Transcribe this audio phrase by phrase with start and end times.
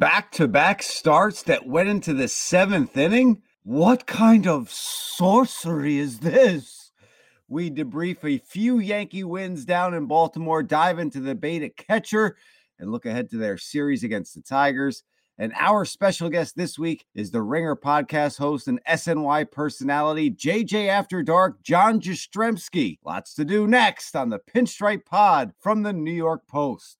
[0.00, 3.42] back to back starts that went into the seventh inning?
[3.64, 6.90] What kind of sorcery is this?
[7.48, 12.38] We debrief a few Yankee wins down in Baltimore, dive into the debate at catcher,
[12.78, 15.02] and look ahead to their series against the Tigers.
[15.36, 20.88] And our special guest this week is the Ringer podcast host and SNY personality, JJ
[20.88, 22.96] After Dark, John Jastremski.
[23.04, 26.99] Lots to do next on the Pinstripe Pod from the New York Post.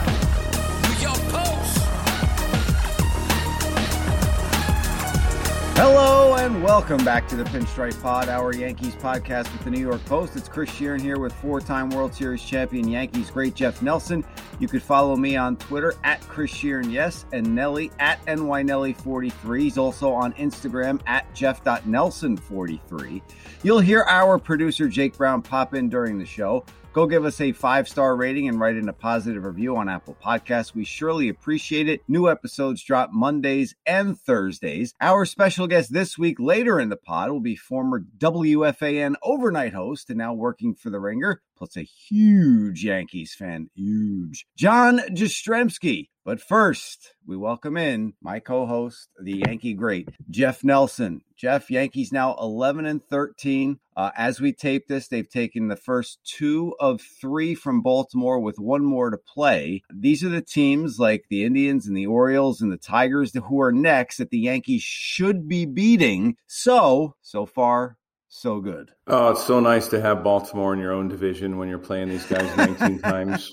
[5.83, 10.05] Hello and welcome back to the Pinstripe Pod, our Yankees podcast with the New York
[10.05, 10.35] Post.
[10.35, 14.23] It's Chris Sheeran here with four-time World Series champion Yankees great Jeff Nelson.
[14.59, 19.59] You could follow me on Twitter at Chris Sheeran, yes, and Nelly at NYNelly43.
[19.59, 23.21] He's also on Instagram at Jeff.Nelson43.
[23.63, 26.63] You'll hear our producer Jake Brown pop in during the show.
[26.93, 30.17] Go give us a five star rating and write in a positive review on Apple
[30.21, 30.75] Podcasts.
[30.75, 32.01] We surely appreciate it.
[32.09, 34.93] New episodes drop Mondays and Thursdays.
[34.99, 40.09] Our special guest this week, later in the pod, will be former WFAN overnight host
[40.09, 43.69] and now working for The Ringer, plus a huge Yankees fan.
[43.73, 44.45] Huge.
[44.57, 46.09] John Jastremski.
[46.23, 51.21] But first, we welcome in my co-host, the Yankee great, Jeff Nelson.
[51.35, 53.79] Jeff, Yankees now 11 and 13.
[53.97, 58.59] Uh, as we tape this, they've taken the first two of three from Baltimore with
[58.59, 59.81] one more to play.
[59.91, 63.71] These are the teams like the Indians and the Orioles and the Tigers who are
[63.71, 66.37] next that the Yankees should be beating.
[66.45, 67.97] So, so far,
[68.29, 68.91] so good.
[69.13, 72.25] Oh, it's so nice to have Baltimore in your own division when you're playing these
[72.25, 73.51] guys 19 times.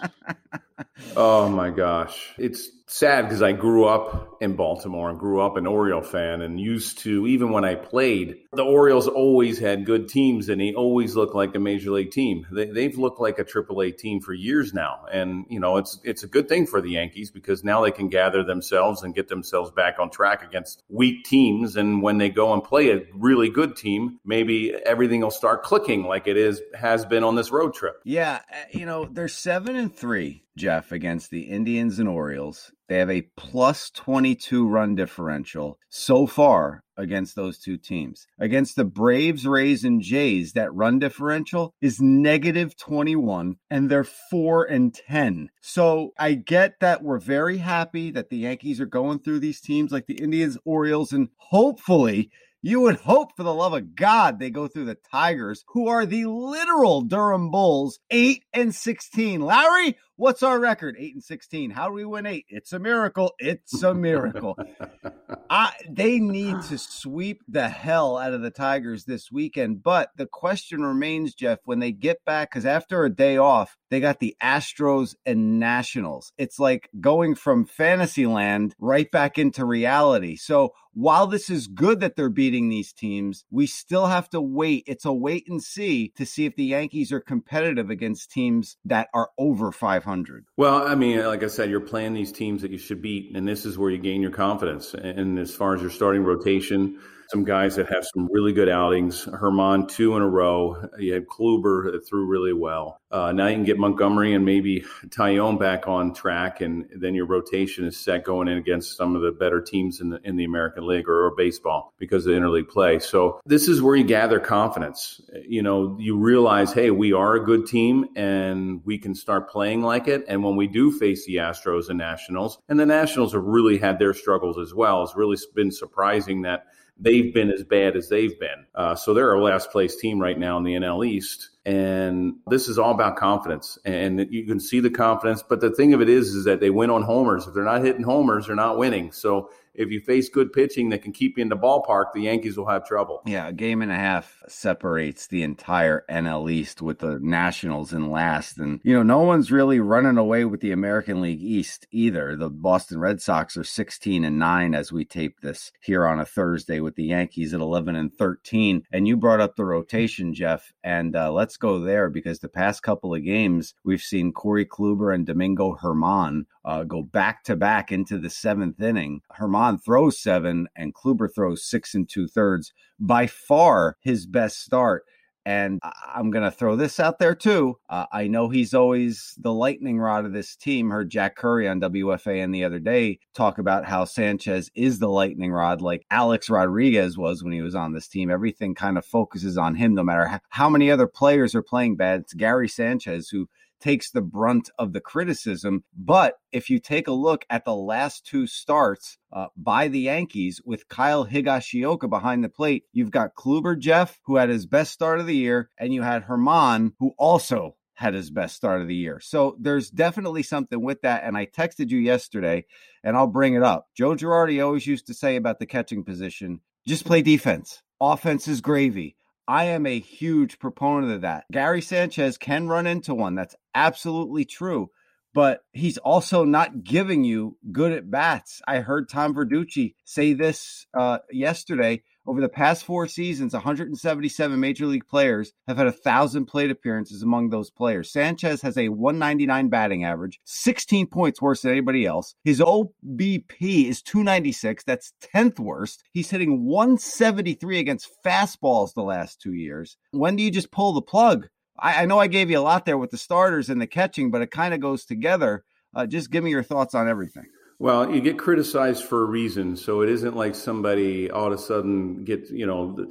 [1.16, 2.34] Oh my gosh.
[2.38, 6.58] It's sad because I grew up in Baltimore and grew up an Oriole fan and
[6.58, 11.14] used to, even when I played, the Orioles always had good teams and they always
[11.14, 12.46] looked like a major league team.
[12.50, 15.04] They, have looked like a AAA team for years now.
[15.12, 18.08] And, you know, it's, it's a good thing for the Yankees because now they can
[18.08, 21.76] gather themselves and get themselves back on track against weak teams.
[21.76, 26.04] And when they go and play a really good team, maybe everything will start clicking
[26.04, 27.96] like it is, has been on this road trip.
[28.04, 28.40] Yeah.
[28.52, 30.44] uh, You know, they're seven and three.
[30.58, 32.72] Jeff, against the Indians and Orioles.
[32.88, 38.26] They have a plus 22 run differential so far against those two teams.
[38.40, 44.64] Against the Braves, Rays, and Jays, that run differential is negative 21, and they're 4
[44.64, 45.50] and 10.
[45.60, 49.92] So I get that we're very happy that the Yankees are going through these teams
[49.92, 52.30] like the Indians, Orioles, and hopefully
[52.62, 56.06] you would hope for the love of God they go through the Tigers, who are
[56.06, 59.40] the literal Durham Bulls, 8 and 16.
[59.40, 60.96] Larry, what's our record?
[60.98, 61.70] 8 and 16.
[61.70, 62.44] How do we win 8?
[62.48, 63.34] It's a miracle.
[63.38, 64.58] It's a miracle.
[65.50, 69.82] I, they need to sweep the hell out of the Tigers this weekend.
[69.82, 74.00] But the question remains, Jeff, when they get back, because after a day off, they
[74.00, 76.32] got the Astros and Nationals.
[76.36, 80.36] It's like going from fantasy land right back into reality.
[80.36, 84.82] So while this is good that they're beating these teams, we still have to wait.
[84.88, 89.08] It's a wait and see to see if the Yankees are competitive against teams that
[89.14, 90.07] are over 500.
[90.56, 93.46] Well, I mean, like I said, you're playing these teams that you should beat, and
[93.46, 94.94] this is where you gain your confidence.
[94.94, 99.26] And as far as your starting rotation, some guys that have some really good outings.
[99.26, 100.88] Germán, two in a row.
[100.98, 103.00] You had Kluber that threw really well.
[103.10, 107.26] Uh, now you can get Montgomery and maybe Taillon back on track, and then your
[107.26, 110.44] rotation is set going in against some of the better teams in the in the
[110.44, 112.98] American League or, or baseball because of interleague play.
[112.98, 115.20] So this is where you gather confidence.
[115.46, 119.82] You know, you realize, hey, we are a good team, and we can start playing
[119.82, 120.24] like it.
[120.28, 123.98] And when we do face the Astros and Nationals, and the Nationals have really had
[123.98, 126.66] their struggles as well, it's really been surprising that
[126.98, 128.66] they've been as bad as they've been.
[128.74, 131.50] Uh, so they're our last place team right now in the NL East.
[131.64, 133.78] And this is all about confidence.
[133.84, 135.42] And you can see the confidence.
[135.42, 137.46] But the thing of it is, is that they win on homers.
[137.46, 139.12] If they're not hitting homers, they're not winning.
[139.12, 142.58] So if you face good pitching that can keep you in the ballpark, the Yankees
[142.58, 143.22] will have trouble.
[143.24, 148.10] Yeah, a game and a half separates the entire NL East with the Nationals in
[148.10, 148.58] last.
[148.58, 152.34] And, you know, no one's really running away with the American League East either.
[152.34, 156.26] The Boston Red Sox are 16 and 9 as we tape this here on a
[156.26, 158.82] Thursday with the Yankees at 11 and 13.
[158.90, 160.72] And you brought up the rotation, Jeff.
[160.82, 165.14] And uh, let's go there because the past couple of games, we've seen Corey Kluber
[165.14, 169.22] and Domingo Germán uh, go back to back into the seventh inning.
[169.38, 172.72] Germán throws seven and Kluber throws six and two thirds.
[172.98, 175.04] By far his best start.
[175.48, 177.78] And I'm going to throw this out there too.
[177.88, 180.90] Uh, I know he's always the lightning rod of this team.
[180.90, 185.50] Heard Jack Curry on WFAN the other day talk about how Sanchez is the lightning
[185.50, 188.30] rod, like Alex Rodriguez was when he was on this team.
[188.30, 192.20] Everything kind of focuses on him, no matter how many other players are playing bad.
[192.20, 193.48] It's Gary Sanchez who
[193.80, 195.84] takes the brunt of the criticism.
[195.96, 200.60] But if you take a look at the last two starts uh, by the Yankees
[200.64, 205.20] with Kyle Higashioka behind the plate, you've got Kluber Jeff, who had his best start
[205.20, 208.94] of the year, and you had Germán, who also had his best start of the
[208.94, 209.18] year.
[209.20, 211.24] So there's definitely something with that.
[211.24, 212.64] And I texted you yesterday,
[213.02, 213.88] and I'll bring it up.
[213.96, 217.82] Joe Girardi always used to say about the catching position just play defense.
[218.00, 219.17] Offense is gravy.
[219.48, 221.46] I am a huge proponent of that.
[221.50, 223.34] Gary Sanchez can run into one.
[223.34, 224.90] That's absolutely true.
[225.32, 228.60] But he's also not giving you good at bats.
[228.68, 234.84] I heard Tom Verducci say this uh, yesterday over the past four seasons, 177 major
[234.84, 238.12] league players have had a thousand plate appearances among those players.
[238.12, 242.34] Sanchez has a 199 batting average, 16 points worse than anybody else.
[242.44, 244.84] His OBP is 296.
[244.84, 246.04] That's 10th worst.
[246.12, 249.96] He's hitting 173 against fastballs the last two years.
[250.10, 251.48] When do you just pull the plug?
[251.78, 254.30] I, I know I gave you a lot there with the starters and the catching,
[254.30, 255.64] but it kind of goes together.
[255.94, 257.46] Uh, just give me your thoughts on everything.
[257.78, 261.58] Well, you get criticized for a reason, so it isn't like somebody all of a
[261.58, 263.08] sudden gets, you know,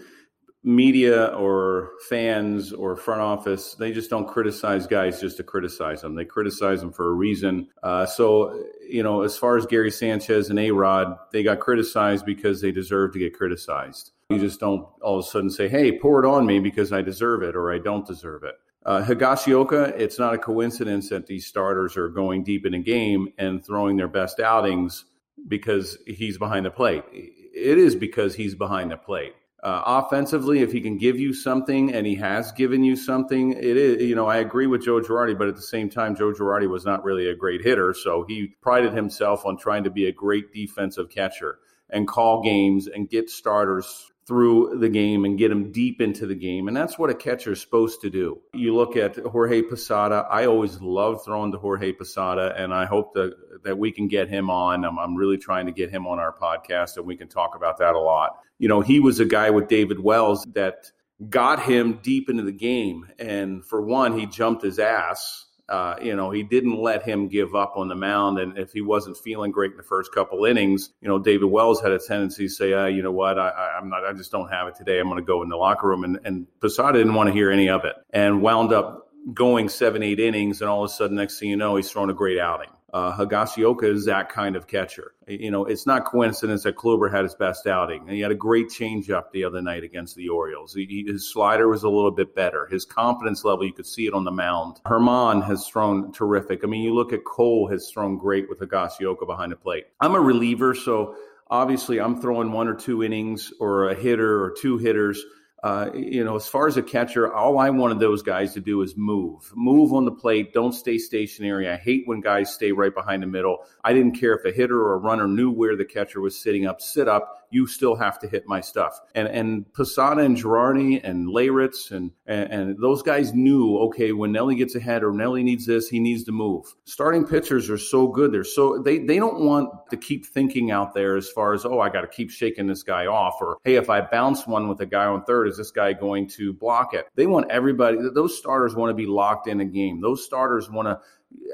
[0.67, 6.13] media or fans or front office, they just don't criticize guys just to criticize them.
[6.13, 7.69] They criticize them for a reason.
[7.83, 12.25] Uh, so, you know, as far as Gary Sanchez and A Rod, they got criticized
[12.25, 14.11] because they deserve to get criticized.
[14.29, 17.01] You just don't all of a sudden say, hey, pour it on me because I
[17.01, 18.55] deserve it or I don't deserve it.
[18.87, 23.27] Uh, Higashioka, it's not a coincidence that these starters are going deep in a game
[23.37, 25.03] and throwing their best outings
[25.45, 27.03] because he's behind the plate.
[27.11, 29.33] It is because he's behind the plate.
[29.61, 33.75] Uh, offensively, if he can give you something, and he has given you something, it
[33.75, 34.03] is.
[34.03, 36.85] You know, I agree with Joe Girardi, but at the same time, Joe Girardi was
[36.85, 40.53] not really a great hitter, so he prided himself on trying to be a great
[40.53, 41.57] defensive catcher
[41.89, 46.35] and call games and get starters through the game and get them deep into the
[46.35, 46.67] game.
[46.67, 48.41] And that's what a catcher is supposed to do.
[48.53, 50.27] You look at Jorge Posada.
[50.29, 53.33] I always love throwing to Jorge Posada, and I hope that,
[53.63, 54.83] that we can get him on.
[54.83, 57.77] I'm, I'm really trying to get him on our podcast, and we can talk about
[57.77, 58.37] that a lot.
[58.59, 60.91] You know, he was a guy with David Wells that
[61.29, 63.07] got him deep into the game.
[63.17, 67.53] And for one, he jumped his ass uh, you know, he didn't let him give
[67.53, 68.39] up on the mound.
[68.39, 71.81] And if he wasn't feeling great in the first couple innings, you know, David Wells
[71.81, 74.49] had a tendency to say, uh, you know what, I, am not, I just don't
[74.49, 74.99] have it today.
[74.99, 76.03] I'm going to go in the locker room.
[76.03, 80.03] And, and Posada didn't want to hear any of it and wound up going seven,
[80.03, 80.61] eight innings.
[80.61, 82.69] And all of a sudden, next thing you know, he's thrown a great outing.
[82.97, 85.13] Uh, Higashioka is that kind of catcher.
[85.27, 88.07] You know, it's not coincidence that Kluber had his best outing.
[88.07, 90.73] He had a great changeup the other night against the Orioles.
[90.73, 92.65] He, his slider was a little bit better.
[92.65, 94.79] His confidence level, you could see it on the mound.
[94.87, 96.63] Germán has thrown terrific.
[96.63, 99.85] I mean, you look at Cole has thrown great with Higashioka behind the plate.
[99.99, 101.17] I'm a reliever, so
[101.51, 105.23] obviously I'm throwing one or two innings or a hitter or two hitters–
[105.63, 108.83] uh, you know, as far as a catcher, all I wanted those guys to do
[108.83, 110.53] is move, move on the plate.
[110.53, 111.67] Don't stay stationary.
[111.67, 113.59] I hate when guys stay right behind the middle.
[113.83, 116.67] I didn't care if a hitter or a runner knew where the catcher was sitting
[116.67, 117.46] up, sit up.
[117.49, 118.99] You still have to hit my stuff.
[119.15, 124.31] And and Posada and Girardi and Leyritz and, and, and those guys knew okay when
[124.31, 126.65] Nelly gets ahead or Nelly needs this, he needs to move.
[126.85, 128.31] Starting pitchers are so good.
[128.31, 131.79] They're so they they don't want to keep thinking out there as far as oh
[131.79, 134.81] I got to keep shaking this guy off or hey if I bounce one with
[134.81, 137.07] a guy on third is this guy going to block it?
[137.15, 140.01] They want everybody, those starters want to be locked in a game.
[140.01, 140.99] Those starters want to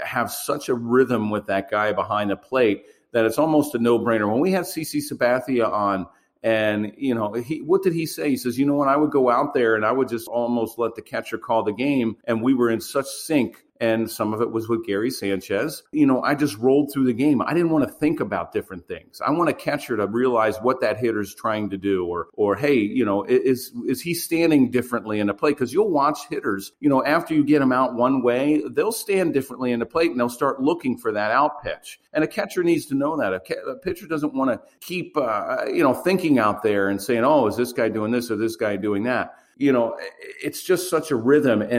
[0.04, 3.98] have such a rhythm with that guy behind the plate that it's almost a no
[3.98, 4.30] brainer.
[4.30, 6.06] When we had CC Sabathia on,
[6.44, 8.30] and you know, he what did he say?
[8.30, 10.78] He says, you know, when I would go out there and I would just almost
[10.78, 14.42] let the catcher call the game, and we were in such sync and some of
[14.42, 15.84] it was with Gary Sanchez.
[15.92, 17.42] You know, I just rolled through the game.
[17.42, 19.20] I didn't want to think about different things.
[19.20, 22.76] I want a catcher to realize what that hitter's trying to do, or or hey,
[22.76, 25.58] you know, is is he standing differently in the plate?
[25.58, 29.34] Because you'll watch hitters, you know, after you get them out one way, they'll stand
[29.34, 32.00] differently in the plate and they'll start looking for that out pitch.
[32.14, 33.34] And a catcher needs to know that.
[33.34, 37.02] A, ca- a pitcher doesn't want to keep, uh, you know, thinking out there and
[37.02, 39.36] saying, oh, is this guy doing this or this guy doing that?
[39.58, 39.98] You know,
[40.42, 41.62] it's just such a rhythm.
[41.62, 41.72] And,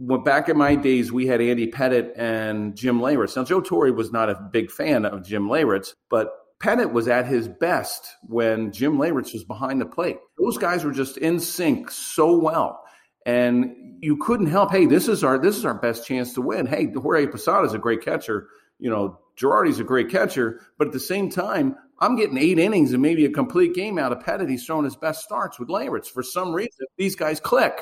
[0.00, 3.36] and back in my days, we had Andy Pettitte and Jim Leyritz.
[3.36, 7.26] Now, Joe Torre was not a big fan of Jim Leyritz, but Pettitte was at
[7.26, 10.18] his best when Jim Leyritz was behind the plate.
[10.38, 12.82] Those guys were just in sync so well.
[13.26, 16.66] And you couldn't help, hey, this is our this is our best chance to win.
[16.66, 18.48] Hey, Jorge Posada is a great catcher.
[18.78, 22.92] You know, Girardi's a great catcher, but at the same time, I'm getting eight innings
[22.92, 24.50] and maybe a complete game out of Pettitte.
[24.50, 26.08] He's throwing his best starts with Leyritz.
[26.08, 27.80] For some reason, these guys click.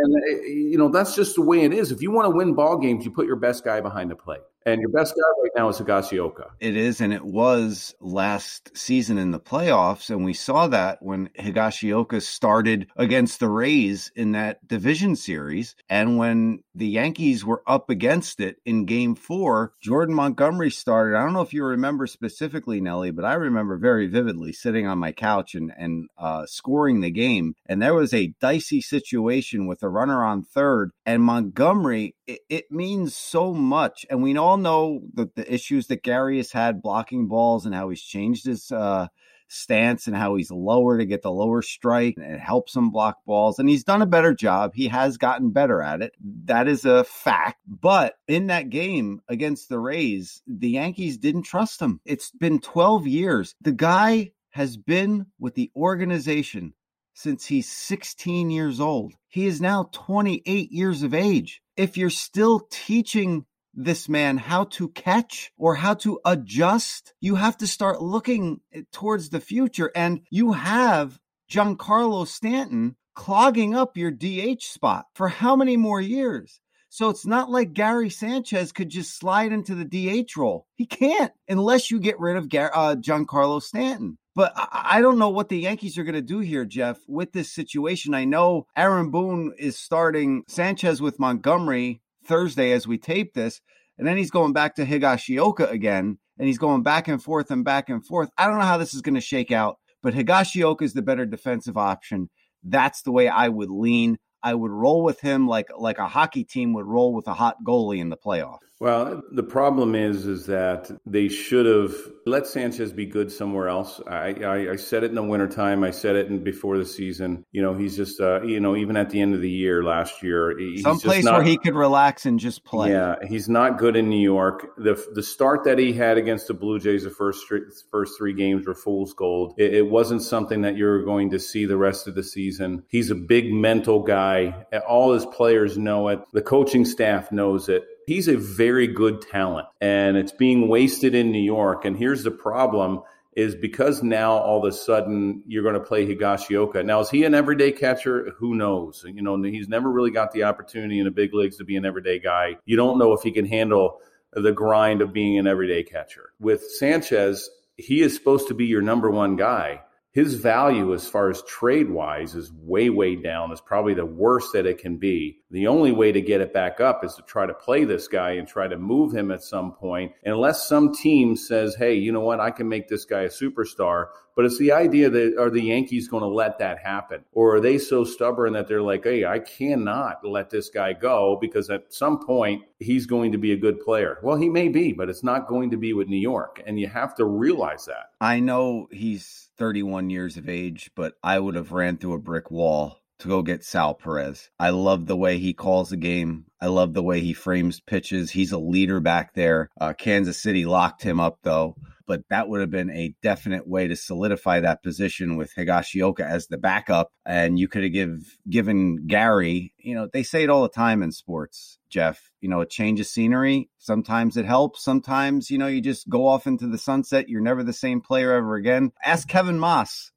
[0.00, 1.92] and uh, you know that's just the way it is.
[1.92, 4.40] If you want to win ball games, you put your best guy behind the plate.
[4.68, 6.50] And your best guy right now is Higashioka.
[6.60, 10.10] It is, and it was last season in the playoffs.
[10.10, 15.74] And we saw that when Higashioka started against the Rays in that division series.
[15.88, 21.16] And when the Yankees were up against it in game four, Jordan Montgomery started.
[21.16, 24.98] I don't know if you remember specifically, Nelly, but I remember very vividly sitting on
[24.98, 27.54] my couch and, and uh, scoring the game.
[27.64, 30.90] And there was a dicey situation with a runner on third.
[31.06, 34.04] And Montgomery, it, means so much.
[34.10, 37.88] And we all know the, the issues that Gary has had blocking balls and how
[37.88, 39.08] he's changed his uh,
[39.48, 43.24] stance and how he's lower to get the lower strike and it helps him block
[43.26, 43.58] balls.
[43.58, 44.72] And he's done a better job.
[44.74, 46.14] He has gotten better at it.
[46.44, 47.60] That is a fact.
[47.66, 52.00] But in that game against the Rays, the Yankees didn't trust him.
[52.04, 53.54] It's been 12 years.
[53.60, 56.74] The guy has been with the organization
[57.14, 59.14] since he's 16 years old.
[59.28, 61.60] He is now 28 years of age.
[61.78, 63.46] If you're still teaching
[63.78, 67.14] this man how to catch or how to adjust.
[67.20, 68.60] You have to start looking
[68.92, 69.92] towards the future.
[69.94, 71.18] And you have
[71.50, 76.60] Giancarlo Stanton clogging up your DH spot for how many more years?
[76.90, 80.66] So it's not like Gary Sanchez could just slide into the DH role.
[80.74, 84.18] He can't unless you get rid of Gar- uh, Giancarlo Stanton.
[84.34, 87.52] But I don't know what the Yankees are going to do here, Jeff, with this
[87.52, 88.14] situation.
[88.14, 93.60] I know Aaron Boone is starting Sanchez with Montgomery Thursday as we tape this.
[93.98, 97.64] And then he's going back to Higashioka again, and he's going back and forth and
[97.64, 98.30] back and forth.
[98.38, 101.26] I don't know how this is going to shake out, but Higashioka is the better
[101.26, 102.30] defensive option.
[102.62, 104.18] That's the way I would lean.
[104.42, 107.56] I would roll with him like like a hockey team would roll with a hot
[107.64, 108.60] goalie in the playoff.
[108.80, 111.94] Well, the problem is, is that they should have
[112.26, 114.00] let Sanchez be good somewhere else.
[114.06, 115.82] I, I, I said it in the wintertime.
[115.82, 117.44] I said it in, before the season.
[117.50, 120.22] You know, he's just, uh, you know, even at the end of the year last
[120.22, 122.90] year, he's some place not, where he could relax and just play.
[122.90, 124.76] Yeah, he's not good in New York.
[124.76, 127.46] The the start that he had against the Blue Jays, the first
[127.90, 129.54] first three games were fool's gold.
[129.58, 132.84] It, it wasn't something that you're going to see the rest of the season.
[132.88, 134.66] He's a big mental guy.
[134.86, 136.20] All his players know it.
[136.32, 141.30] The coaching staff knows it he's a very good talent and it's being wasted in
[141.30, 141.84] New York.
[141.84, 143.02] And here's the problem
[143.36, 146.84] is because now all of a sudden you're going to play Higashioka.
[146.86, 148.32] Now, is he an everyday catcher?
[148.38, 149.04] Who knows?
[149.06, 151.84] You know, he's never really got the opportunity in the big leagues to be an
[151.84, 152.56] everyday guy.
[152.64, 154.00] You don't know if he can handle
[154.32, 156.32] the grind of being an everyday catcher.
[156.40, 159.82] With Sanchez, he is supposed to be your number one guy
[160.18, 164.52] his value as far as trade wise is way way down is probably the worst
[164.52, 167.46] that it can be the only way to get it back up is to try
[167.46, 171.36] to play this guy and try to move him at some point unless some team
[171.36, 174.70] says hey you know what i can make this guy a superstar but it's the
[174.70, 177.24] idea that are the Yankees going to let that happen?
[177.32, 181.36] Or are they so stubborn that they're like, hey, I cannot let this guy go
[181.40, 184.18] because at some point he's going to be a good player?
[184.22, 186.62] Well, he may be, but it's not going to be with New York.
[186.64, 188.12] And you have to realize that.
[188.20, 192.50] I know he's 31 years of age, but I would have ran through a brick
[192.50, 194.50] wall to go get Sal Perez.
[194.58, 196.44] I love the way he calls the game.
[196.60, 198.30] I love the way he frames pitches.
[198.30, 199.70] He's a leader back there.
[199.80, 201.76] Uh, Kansas City locked him up, though
[202.08, 206.48] but that would have been a definite way to solidify that position with Higashioka as
[206.48, 207.12] the backup.
[207.24, 211.02] And you could have give, given Gary, you know, they say it all the time
[211.02, 213.70] in sports, Jeff, you know, a change of scenery.
[213.78, 214.82] Sometimes it helps.
[214.82, 217.28] Sometimes, you know, you just go off into the sunset.
[217.28, 218.92] You're never the same player ever again.
[219.04, 220.12] Ask Kevin Maas.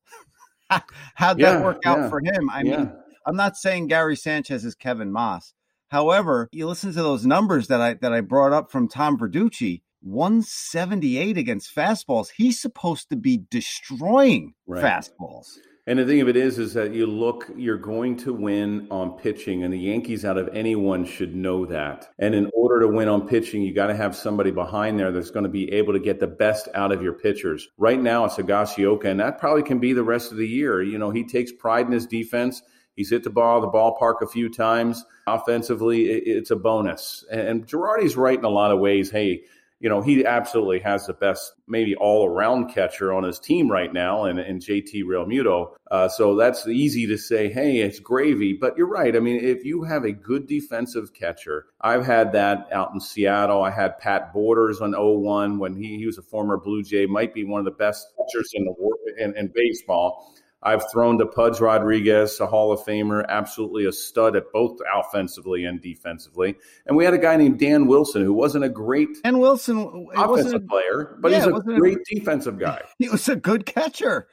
[1.16, 2.50] How'd yeah, that work out yeah, for him?
[2.50, 2.78] I yeah.
[2.78, 2.94] mean,
[3.26, 5.54] I'm not saying Gary Sanchez is Kevin Maas.
[5.90, 9.82] However, you listen to those numbers that I that I brought up from Tom Verducci
[10.02, 12.30] 178 against fastballs.
[12.36, 14.84] He's supposed to be destroying right.
[14.84, 15.58] fastballs.
[15.92, 19.18] And the thing of it is, is that you look, you're going to win on
[19.18, 22.08] pitching, and the Yankees, out of anyone, should know that.
[22.18, 25.32] And in order to win on pitching, you got to have somebody behind there that's
[25.32, 27.68] going to be able to get the best out of your pitchers.
[27.78, 30.82] Right now, it's Higashioka, and that probably can be the rest of the year.
[30.82, 32.62] You know, he takes pride in his defense.
[32.96, 35.04] He's hit the ball the ballpark a few times.
[35.28, 37.26] Offensively, it's a bonus.
[37.30, 39.12] And Girardi's right in a lot of ways.
[39.12, 39.42] Hey,
[39.82, 43.92] you know, he absolutely has the best, maybe all around catcher on his team right
[43.92, 45.72] now, and, and JT Realmuto.
[45.90, 48.54] Uh, so that's easy to say, hey, it's gravy.
[48.54, 49.16] But you're right.
[49.16, 53.64] I mean, if you have a good defensive catcher, I've had that out in Seattle.
[53.64, 57.34] I had Pat Borders on 01 when he, he was a former Blue Jay, might
[57.34, 60.32] be one of the best catchers in the in, in baseball.
[60.64, 65.66] I've thrown to Pudge Rodriguez, a Hall of Famer, absolutely a stud at both offensively
[65.66, 66.56] and defensively.
[66.86, 70.64] And we had a guy named Dan Wilson who wasn't a great Dan Wilson offensive
[70.64, 72.82] a, player, but yeah, he's a great a, defensive guy.
[73.00, 74.28] He was a good catcher.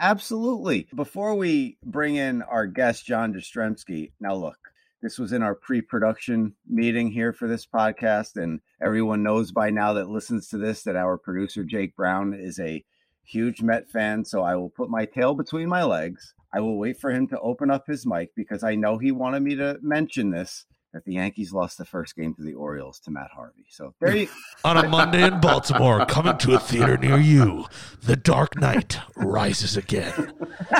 [0.00, 0.88] Absolutely.
[0.94, 4.58] Before we bring in our guest, John Jastremski, now look,
[5.02, 8.36] This was in our pre production meeting here for this podcast.
[8.36, 12.58] And everyone knows by now that listens to this that our producer, Jake Brown, is
[12.58, 12.84] a
[13.28, 14.24] huge Met fan.
[14.24, 16.34] So I will put my tail between my legs.
[16.52, 19.42] I will wait for him to open up his mic because I know he wanted
[19.42, 23.10] me to mention this that the Yankees lost the first game to the Orioles to
[23.10, 23.66] Matt Harvey.
[23.68, 24.28] So there you
[24.64, 27.66] On a Monday in Baltimore, coming to a theater near you,
[28.02, 30.32] The Dark Knight rises again.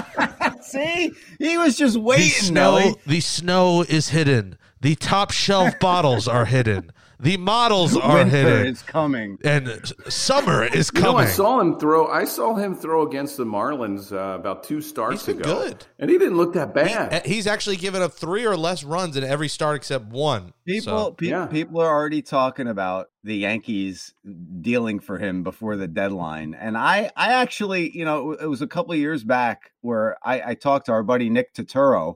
[0.62, 1.12] see.
[1.38, 2.82] He was just The waiting, Nelly.
[2.82, 4.56] snow, the snow is hidden.
[4.80, 6.90] The top shelf bottles are hidden.
[7.20, 8.66] The models are Winter hidden.
[8.66, 9.38] is coming.
[9.42, 11.26] and summer is You know, coming.
[11.26, 12.06] I saw him throw.
[12.06, 15.84] I saw him throw against the Marlins uh, about two starts He's been ago, good.
[15.98, 17.12] and he didn't look that bad.
[17.12, 20.52] Uh, He's actually given up three or less runs in every start except one.
[20.64, 21.46] People, So, pe- yeah.
[21.46, 24.14] people are already talking about the Yankees
[24.60, 28.66] dealing for him before the deadline, and I, I actually, you know, it was a
[28.68, 32.14] couple of years back where I, I talked to our buddy Nick Totoro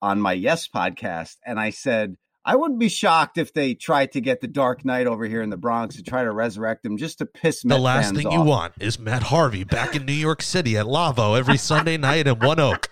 [0.00, 2.16] on my Yes podcast, and I said
[2.48, 5.50] I wouldn't be shocked if they tried to get the Dark Knight over here in
[5.50, 7.76] the Bronx to try to resurrect him just to piss me out.
[7.76, 10.74] the Met last fans thing you want is Matt Harvey back in New York City
[10.78, 12.88] at Lavo every Sunday night in One Oak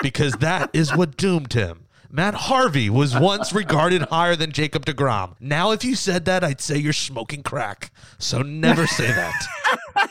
[0.00, 1.88] because that is what doomed him.
[2.08, 5.34] Matt Harvey was once regarded higher than Jacob DeGrom.
[5.40, 7.90] Now, if you said that, I'd say you're smoking crack.
[8.20, 9.46] So never say that.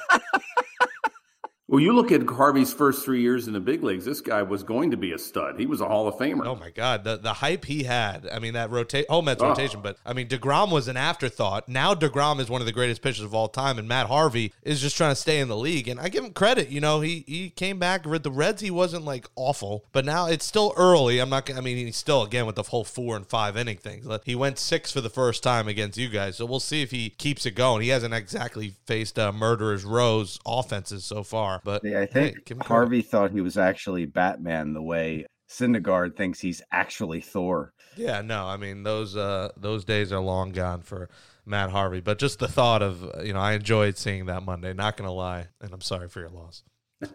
[1.71, 4.03] Well, you look at Harvey's first three years in the big leagues.
[4.03, 5.59] This guy was going to be a stud.
[5.59, 6.43] He was a Hall of Famer.
[6.47, 8.27] Oh my God, the the hype he had.
[8.27, 9.49] I mean that rotate, home Mets Oh.
[9.49, 11.69] rotation, but I mean Degrom was an afterthought.
[11.69, 14.81] Now Degrom is one of the greatest pitchers of all time, and Matt Harvey is
[14.81, 15.87] just trying to stay in the league.
[15.87, 16.69] And I give him credit.
[16.69, 18.63] You know, he he came back with the Reds.
[18.63, 21.19] He wasn't like awful, but now it's still early.
[21.19, 21.53] I'm not.
[21.55, 24.03] I mean, he's still again with the whole four and five inning thing.
[24.25, 27.11] He went six for the first time against you guys, so we'll see if he
[27.11, 27.83] keeps it going.
[27.83, 32.65] He hasn't exactly faced uh, murderers rows offenses so far, but Yeah, I think credit.
[32.65, 37.73] Harvey thought he was actually Batman the way Syndergaard thinks he's actually Thor.
[37.95, 41.09] Yeah, no, I mean those uh those days are long gone for
[41.45, 42.01] Matt Harvey.
[42.01, 44.73] But just the thought of uh, you know, I enjoyed seeing that Monday.
[44.73, 46.63] Not gonna lie, and I'm sorry for your loss.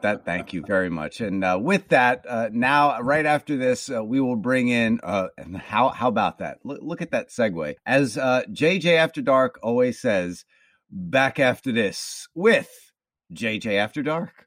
[0.00, 1.20] That thank you very much.
[1.20, 5.00] And uh, with that, uh, now right after this, uh, we will bring in.
[5.02, 6.58] Uh, and how how about that?
[6.62, 7.74] Look, look at that segue.
[7.84, 10.44] As uh, JJ After Dark always says,
[10.90, 12.70] back after this with
[13.32, 14.46] JJ After Dark.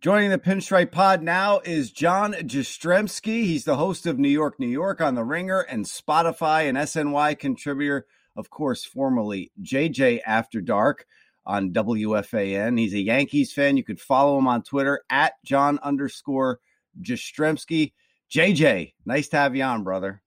[0.00, 3.42] Joining the Pinstripe Pod now is John Jastremski.
[3.42, 7.36] He's the host of New York, New York on The Ringer and Spotify, and SNY
[7.36, 8.06] contributor,
[8.36, 11.04] of course, formerly JJ After Dark
[11.44, 12.78] on WFAN.
[12.78, 13.76] He's a Yankees fan.
[13.76, 16.60] You could follow him on Twitter at John underscore
[17.02, 17.92] Jastremski.
[18.30, 20.22] JJ, nice to have you on, brother.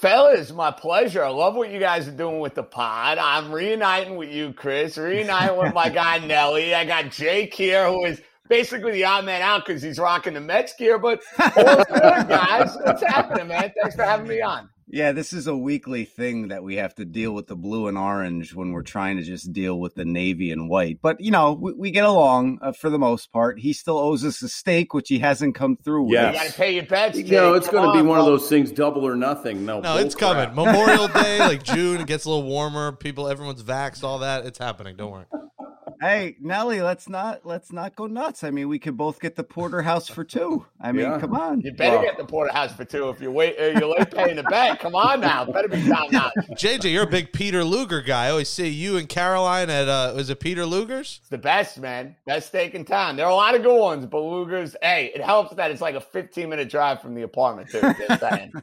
[0.00, 1.22] Fellas, my pleasure.
[1.22, 3.18] I love what you guys are doing with the pod.
[3.18, 6.74] I'm reuniting with you, Chris, reuniting with my guy Nelly.
[6.74, 10.40] I got Jake here, who is basically the odd man out because he's rocking the
[10.40, 12.74] Mets gear, but all good, guys.
[12.82, 13.74] What's happening, man?
[13.78, 14.70] Thanks for having me on.
[14.92, 17.96] Yeah, this is a weekly thing that we have to deal with the blue and
[17.96, 20.98] orange when we're trying to just deal with the navy and white.
[21.00, 23.60] But, you know, we, we get along uh, for the most part.
[23.60, 26.14] He still owes us a steak, which he hasn't come through with.
[26.14, 26.34] Yes.
[26.34, 27.32] You got to pay your bets, You Jake.
[27.32, 29.64] know, it's going to be on, one of those things, double or nothing.
[29.64, 30.52] No, No, bull it's coming.
[30.56, 32.90] Memorial Day, like June, it gets a little warmer.
[32.90, 34.44] People, everyone's vaxxed, all that.
[34.44, 34.96] It's happening.
[34.96, 35.26] Don't worry.
[36.00, 38.42] Hey, Nelly, let's not let's not go nuts.
[38.42, 40.64] I mean, we could both get the porterhouse for two.
[40.80, 41.18] I mean, Yeah.
[41.20, 41.60] come on.
[41.60, 43.56] You better Well- get the porterhouse for two if you wait.
[43.60, 44.80] Uh, you're late paying the bet.
[44.80, 46.30] Come on now, better be time now.
[46.56, 48.26] JJ, you're a big Peter Luger guy.
[48.26, 51.18] I always see you and Caroline at uh was it Peter Luger's?
[51.20, 52.16] It's the best, man.
[52.26, 53.16] Best steak in town.
[53.16, 54.74] There are a lot of good ones, but Luger's.
[54.80, 57.80] Hey, it helps that it's like a 15 minute drive from the apartment too.
[58.08, 58.52] Just saying.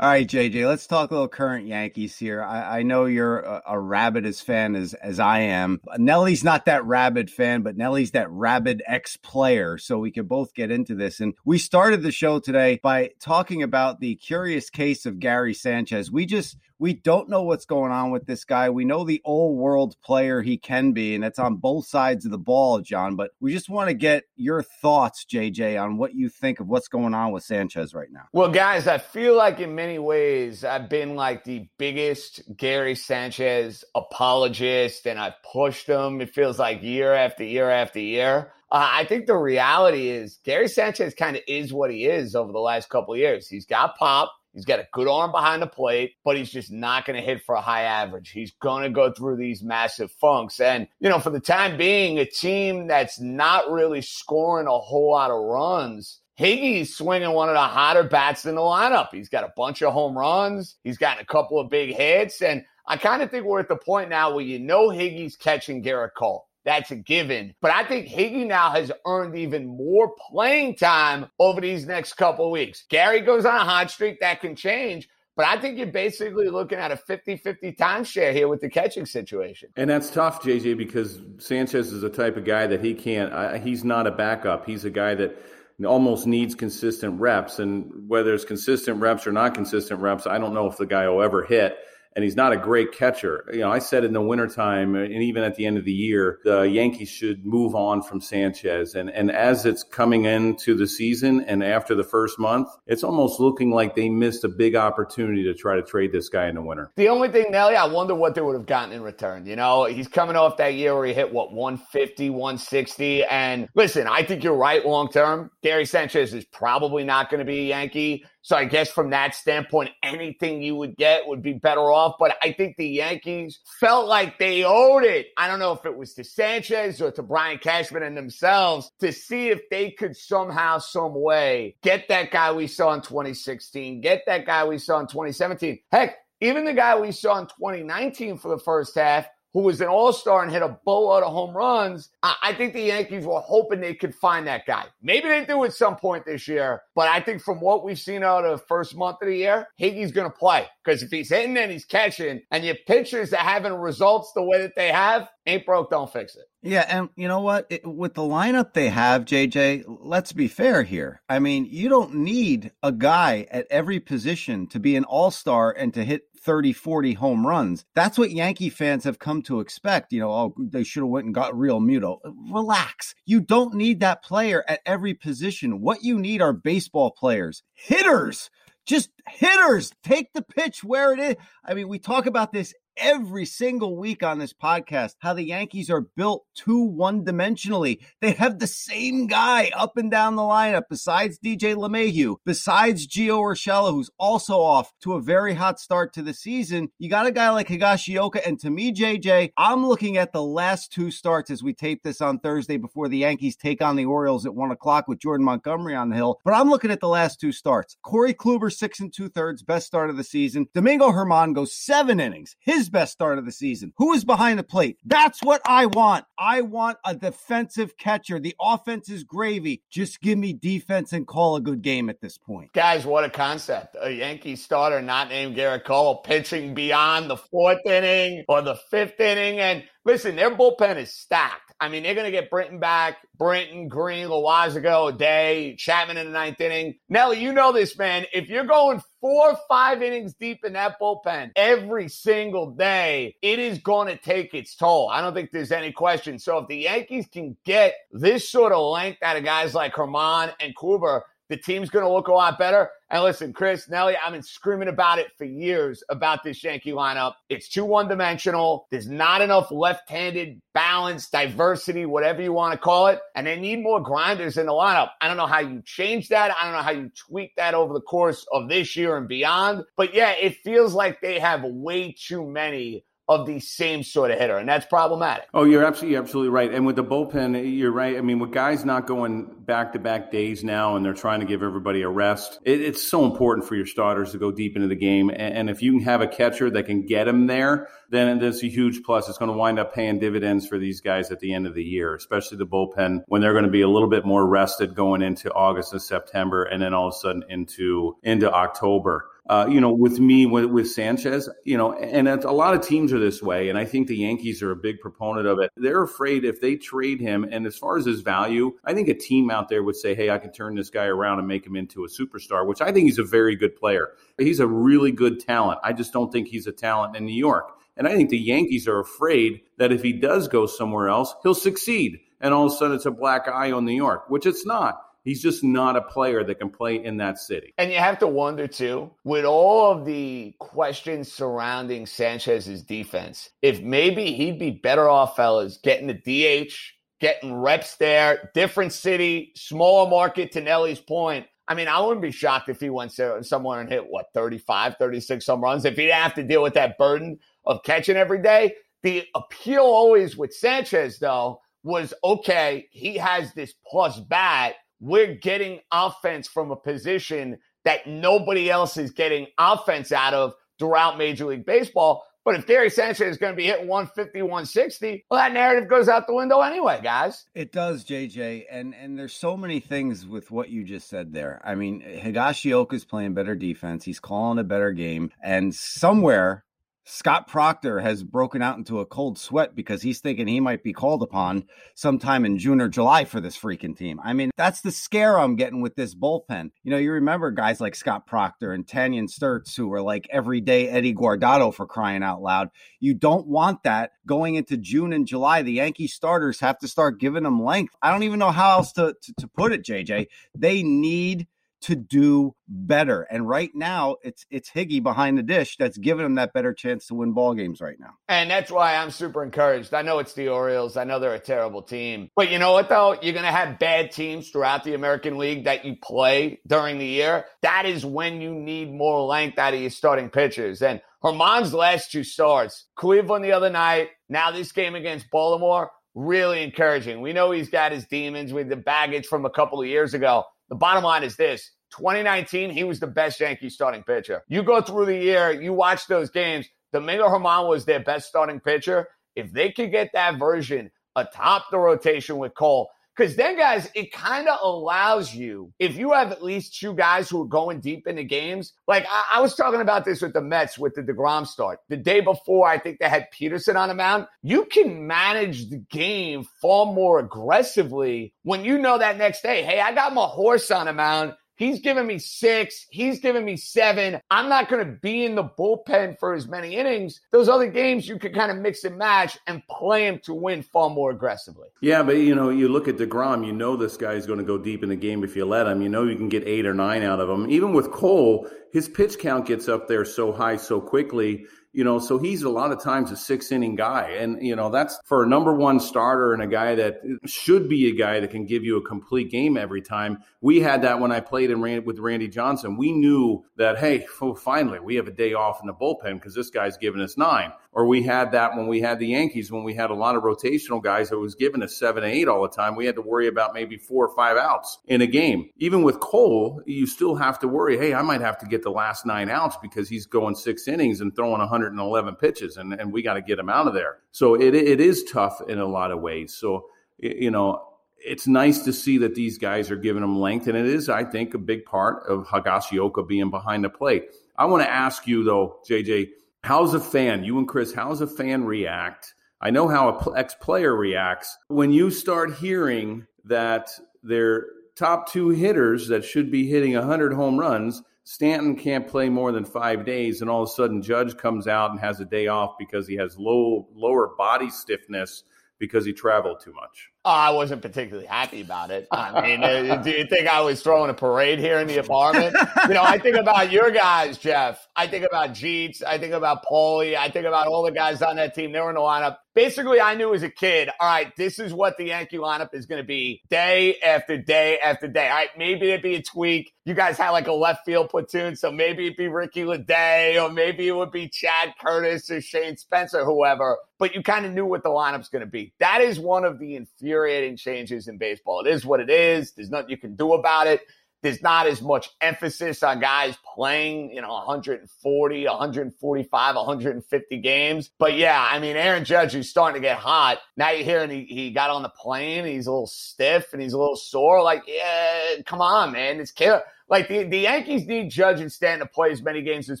[0.00, 2.42] All right, JJ, let's talk a little current Yankees here.
[2.42, 5.80] I, I know you're a, a rabid as fan as as I am.
[5.98, 9.76] Nelly's not that rabid fan, but Nelly's that rabid ex player.
[9.76, 11.20] So we could both get into this.
[11.20, 16.10] And we started the show today by talking about the curious case of Gary Sanchez.
[16.10, 18.68] We just we don't know what's going on with this guy.
[18.68, 22.32] We know the old world player he can be, and it's on both sides of
[22.32, 23.14] the ball, John.
[23.14, 26.88] But we just want to get your thoughts, JJ, on what you think of what's
[26.88, 28.24] going on with Sanchez right now.
[28.32, 33.84] Well, guys, I feel like in many ways I've been like the biggest Gary Sanchez
[33.94, 36.20] apologist, and I've pushed him.
[36.20, 38.52] It feels like year after year after year.
[38.72, 42.50] Uh, I think the reality is Gary Sanchez kind of is what he is over
[42.50, 43.46] the last couple years.
[43.46, 44.32] He's got pop.
[44.52, 47.42] He's got a good arm behind the plate, but he's just not going to hit
[47.42, 48.30] for a high average.
[48.30, 50.60] He's going to go through these massive funks.
[50.60, 55.10] And, you know, for the time being, a team that's not really scoring a whole
[55.10, 59.08] lot of runs Higgy's swinging one of the hotter bats in the lineup.
[59.12, 60.76] He's got a bunch of home runs.
[60.82, 62.40] He's gotten a couple of big hits.
[62.40, 65.82] And I kind of think we're at the point now where you know Higgy's catching
[65.82, 66.48] Gerrit Cole.
[66.64, 67.54] That's a given.
[67.60, 72.50] But I think Higgy now has earned even more playing time over these next couple
[72.50, 72.84] weeks.
[72.88, 75.08] Gary goes on a hot streak that can change.
[75.34, 79.06] But I think you're basically looking at a 50 50 timeshare here with the catching
[79.06, 79.70] situation.
[79.76, 83.54] And that's tough, JJ, because Sanchez is the type of guy that he can't, uh,
[83.54, 84.66] he's not a backup.
[84.66, 85.42] He's a guy that
[85.86, 87.58] almost needs consistent reps.
[87.58, 91.08] And whether it's consistent reps or not consistent reps, I don't know if the guy
[91.08, 91.78] will ever hit
[92.14, 93.44] and he's not a great catcher.
[93.52, 95.92] You know, I said in the wintertime uh, and even at the end of the
[95.92, 98.94] year, the Yankees should move on from Sanchez.
[98.94, 103.40] And and as it's coming into the season and after the first month, it's almost
[103.40, 106.62] looking like they missed a big opportunity to try to trade this guy in the
[106.62, 106.90] winter.
[106.96, 109.46] The only thing, Nelly, I wonder what they would have gotten in return.
[109.46, 113.24] You know, he's coming off that year where he hit what 150, 160.
[113.24, 115.50] And listen, I think you're right long term.
[115.62, 118.24] Gary Sanchez is probably not going to be a Yankee.
[118.42, 122.16] So I guess from that standpoint, anything you would get would be better off.
[122.18, 125.28] But I think the Yankees felt like they owed it.
[125.36, 129.12] I don't know if it was to Sanchez or to Brian Cashman and themselves to
[129.12, 134.22] see if they could somehow, some way get that guy we saw in 2016, get
[134.26, 135.78] that guy we saw in 2017.
[135.90, 139.88] Heck, even the guy we saw in 2019 for the first half who was an
[139.88, 142.10] all star and hit a boatload of home runs.
[142.22, 144.86] I think the Yankees were hoping they could find that guy.
[145.02, 148.22] Maybe they do at some point this year, but I think from what we've seen
[148.22, 151.28] out of the first month of the year, Higgy's going to play because if he's
[151.30, 155.28] hitting and he's catching, and your pitchers that having results the way that they have,
[155.46, 156.44] ain't broke, don't fix it.
[156.62, 157.66] Yeah, and you know what?
[157.70, 161.20] It, with the lineup they have, JJ, let's be fair here.
[161.28, 165.72] I mean, you don't need a guy at every position to be an all star
[165.72, 167.84] and to hit 30, 40 home runs.
[167.94, 170.12] That's what Yankee fans have come to expect.
[170.12, 172.18] You know, oh, they should have went and got Realmuto.
[172.50, 173.14] Relax.
[173.24, 175.80] You don't need that player at every position.
[175.80, 178.50] What you need are baseball players, hitters
[178.84, 181.36] just hitters take the pitch where it is.
[181.64, 185.90] I mean, we talk about this every single week on this podcast how the Yankees
[185.90, 187.98] are built too one dimensionally.
[188.20, 193.38] They have the same guy up and down the lineup besides DJ LeMahieu, besides Gio
[193.38, 196.90] Urshela, who's also off to a very hot start to the season.
[196.98, 198.46] You got a guy like Higashioka.
[198.46, 202.20] And to me, JJ, I'm looking at the last two starts as we tape this
[202.20, 205.94] on Thursday before the Yankees take on the Orioles at one o'clock with Jordan Montgomery
[205.94, 206.40] on the hill.
[206.44, 207.96] But I'm looking at the last two starts.
[208.02, 210.68] Corey Kluber, six and two thirds, best start of the season.
[210.74, 212.56] Domingo Germán goes seven innings.
[212.60, 213.92] His his best start of the season?
[213.96, 214.98] Who is behind the plate?
[215.04, 216.24] That's what I want.
[216.36, 218.40] I want a defensive catcher.
[218.40, 219.82] The offense is gravy.
[219.88, 222.72] Just give me defense and call a good game at this point.
[222.72, 223.96] Guys, what a concept.
[224.00, 229.20] A Yankee starter not named Gerrit Cole pitching beyond the fourth inning or the fifth
[229.20, 229.60] inning.
[229.60, 231.71] And listen, their bullpen is stacked.
[231.82, 236.32] I mean, they're going to get Britton back, Britton, Green, Loaisiga, Day, Chapman in the
[236.32, 236.94] ninth inning.
[237.08, 238.24] Nelly, you know this, man.
[238.32, 243.78] If you're going four, five innings deep in that bullpen every single day, it is
[243.78, 245.08] going to take its toll.
[245.08, 246.38] I don't think there's any question.
[246.38, 250.52] So if the Yankees can get this sort of length out of guys like Germán
[250.60, 252.88] and Kluber, the team's going to look a lot better.
[253.10, 257.34] And listen, Chris, Nelly, I've been screaming about it for years about this Yankee lineup.
[257.50, 258.86] It's too one dimensional.
[258.90, 263.20] There's not enough left handed balance, diversity, whatever you want to call it.
[263.34, 265.10] And they need more grinders in the lineup.
[265.20, 266.56] I don't know how you change that.
[266.58, 269.84] I don't know how you tweak that over the course of this year and beyond.
[269.94, 274.38] But yeah, it feels like they have way too many of the same sort of
[274.38, 275.48] hitter, and that's problematic.
[275.54, 276.72] Oh, you're absolutely absolutely right.
[276.72, 278.16] And with the bullpen, you're right.
[278.16, 281.46] I mean, with guys not going back to back days now, and they're trying to
[281.46, 284.88] give everybody a rest, it, it's so important for your starters to go deep into
[284.88, 285.30] the game.
[285.30, 288.62] And, and, if you can have a catcher that can get them there, then that's
[288.62, 289.28] a huge plus.
[289.28, 291.82] It's going to wind up paying dividends for these guys at the end of the
[291.82, 295.22] year, especially the bullpen when they're going to be a little bit more rested going
[295.22, 299.28] into August and September, and then all of a sudden into into October.
[299.48, 303.12] Uh, you know, with me, with, with Sanchez, you know, and a lot of teams
[303.12, 303.70] are this way.
[303.70, 305.72] And I think the Yankees are a big proponent of it.
[305.76, 309.14] They're afraid if they trade him, and as far as his value, I think a
[309.14, 311.74] team out there would say, hey, I can turn this guy around and make him
[311.74, 314.10] into a superstar, which I think he's a very good player.
[314.38, 315.80] He's a really good talent.
[315.82, 317.72] I just don't think he's a talent in New York.
[317.96, 321.54] And I think the Yankees are afraid that if he does go somewhere else, he'll
[321.54, 322.20] succeed.
[322.40, 325.02] And all of a sudden it's a black eye on New York, which it's not.
[325.24, 327.74] He's just not a player that can play in that city.
[327.78, 333.80] And you have to wonder, too, with all of the questions surrounding Sanchez's defense, if
[333.80, 336.72] maybe he'd be better off, fellas, getting the DH,
[337.20, 341.46] getting reps there, different city, smaller market, to Nelly's point.
[341.68, 345.46] I mean, I wouldn't be shocked if he went somewhere and hit, what, 35, 36
[345.46, 345.84] home runs.
[345.84, 348.74] If he'd have to deal with that burden of catching every day.
[349.02, 355.80] The appeal always with Sanchez, though, was okay, he has this plus bat we're getting
[355.90, 361.66] offense from a position that nobody else is getting offense out of throughout Major League
[361.66, 362.24] Baseball.
[362.44, 366.08] But if Gary Sanchez is going to be hitting 150, 160, well, that narrative goes
[366.08, 367.46] out the window anyway, guys.
[367.54, 371.60] It does, JJ, and and there's so many things with what you just said there.
[371.64, 374.04] I mean, Higashioka is playing better defense.
[374.04, 376.64] He's calling a better game, and somewhere
[377.04, 380.92] Scott Proctor has broken out into a cold sweat because he's thinking he might be
[380.92, 384.20] called upon sometime in June or July for this freaking team.
[384.22, 386.70] I mean, that's the scare I'm getting with this bullpen.
[386.84, 390.88] You know, you remember guys like Scott Proctor and Tanyon Sturtze who were like everyday
[390.88, 392.68] Eddie Guardado for crying out loud.
[393.00, 395.62] You don't want that going into June and July.
[395.62, 397.94] The Yankee starters have to start giving them length.
[398.00, 400.28] I don't even know how else to, to, to put it, JJ.
[400.56, 401.48] They need
[401.82, 403.22] to do better.
[403.22, 407.06] And right now, it's it's Higgy behind the dish that's giving them that better chance
[407.06, 408.14] to win ball games right now.
[408.28, 409.92] And that's why I'm super encouraged.
[409.94, 410.96] I know it's the Orioles.
[410.96, 412.28] I know they're a terrible team.
[412.34, 413.16] But you know what though?
[413.20, 417.06] You're going to have bad teams throughout the American League that you play during the
[417.06, 417.44] year.
[417.62, 420.82] That is when you need more length out of your starting pitchers.
[420.82, 426.62] And Germán's last two starts, Cleveland the other night, now this game against Baltimore, really
[426.62, 427.20] encouraging.
[427.20, 430.44] We know he's got his demons with the baggage from a couple of years ago.
[430.72, 434.42] The bottom line is this 2019, he was the best Yankee starting pitcher.
[434.48, 438.58] You go through the year, you watch those games, Domingo Germán was their best starting
[438.58, 439.06] pitcher.
[439.36, 444.12] If they could get that version atop the rotation with Cole, because then, guys, it
[444.12, 448.06] kind of allows you, if you have at least two guys who are going deep
[448.06, 451.46] into games, like I, I, was talking about this with the Mets with the DeGrom
[451.46, 451.80] start.
[451.88, 454.26] The day before, I think they had Peterson on the mound.
[454.42, 459.80] You can manage the game far more aggressively when you know that next day, hey,
[459.80, 461.34] I got my horse on the mound.
[461.56, 462.86] He's giving me six.
[462.90, 464.20] He's giving me seven.
[464.30, 467.20] I'm not going to be in the bullpen for as many innings.
[467.30, 470.62] Those other games, you can kind of mix and match and play him to win
[470.62, 471.68] far more aggressively.
[471.80, 474.58] Yeah, but you know, you look at DeGrom, you know this guy's going to go
[474.58, 475.82] deep in the game if you let him.
[475.82, 477.50] You know you can get eight or nine out of him.
[477.50, 481.98] Even with Cole, his pitch count gets up there so high so quickly you know,
[481.98, 484.10] so he's a lot of times a six inning guy.
[484.18, 487.88] And, you know, that's for a number one starter and a guy that should be
[487.88, 490.22] a guy that can give you a complete game every time.
[490.40, 492.76] We had that when I played with Randy Johnson.
[492.76, 494.06] We knew that, hey,
[494.36, 497.52] finally, we have a day off in the bullpen because this guy's giving us nine.
[497.74, 500.22] Or we had that when we had the Yankees, when we had a lot of
[500.22, 502.76] rotational guys that was given a seven, eight all the time.
[502.76, 505.48] We had to worry about maybe four or five outs in a game.
[505.56, 508.70] Even with Cole, you still have to worry, hey, I might have to get the
[508.70, 513.00] last nine outs because he's going six innings and throwing 111 pitches, and, and we
[513.00, 513.98] got to get him out of there.
[514.10, 516.34] So it, it is tough in a lot of ways.
[516.34, 516.66] So,
[516.98, 517.72] you know,
[518.04, 521.04] it's nice to see that these guys are giving them length, and it is, I
[521.04, 524.10] think, a big part of Higashioka being behind the plate.
[524.36, 526.10] I want to ask you, though, JJ,
[526.44, 529.14] how's a fan, you and Chris, how's a fan react?
[529.40, 533.70] I know how a ex player reacts when you start hearing that
[534.02, 539.32] their top two hitters that should be hitting 100 home runs, Stanton can't play more
[539.32, 542.26] than five days, and all of a sudden Judge comes out and has a day
[542.26, 545.24] off because he has low lower body stiffness
[545.58, 546.91] because he traveled too much.
[547.04, 548.86] Oh, I wasn't particularly happy about it.
[548.92, 552.36] I mean, uh, do you think I was throwing a parade here in the apartment?
[552.68, 554.68] You know, I think about your guys, Jeff.
[554.76, 555.82] I think about Jeets.
[555.82, 556.96] I think about Paulie.
[556.96, 558.52] I think about all the guys on that team.
[558.52, 559.16] They were in the lineup.
[559.34, 562.66] Basically, I knew as a kid, all right, this is what the Yankee lineup is
[562.66, 565.08] going to be day after day after day.
[565.08, 566.52] All right, maybe it'd be a tweak.
[566.66, 570.30] You guys had like a left field platoon, so maybe it'd be Ricky Ledee, or
[570.30, 573.56] maybe it would be Chad Curtis or Shane Spencer, whoever.
[573.78, 575.54] But you kind of knew what the lineup's going to be.
[575.58, 578.40] That is one of the inferior infuriating changes in baseball.
[578.40, 579.32] It is what it is.
[579.32, 580.60] There's nothing you can do about it.
[581.02, 587.70] There's not as much emphasis on guys playing, you know, 140, 145, 150 games.
[587.76, 590.18] But yeah, I mean, Aaron Judge is starting to get hot.
[590.36, 592.24] Now you're hearing he, he got on the plane.
[592.24, 594.22] He's a little stiff and he's a little sore.
[594.22, 595.98] Like, yeah, come on, man.
[595.98, 596.42] It's killer.
[596.68, 599.60] Like the, the Yankees need Judge and Stanton to play as many games as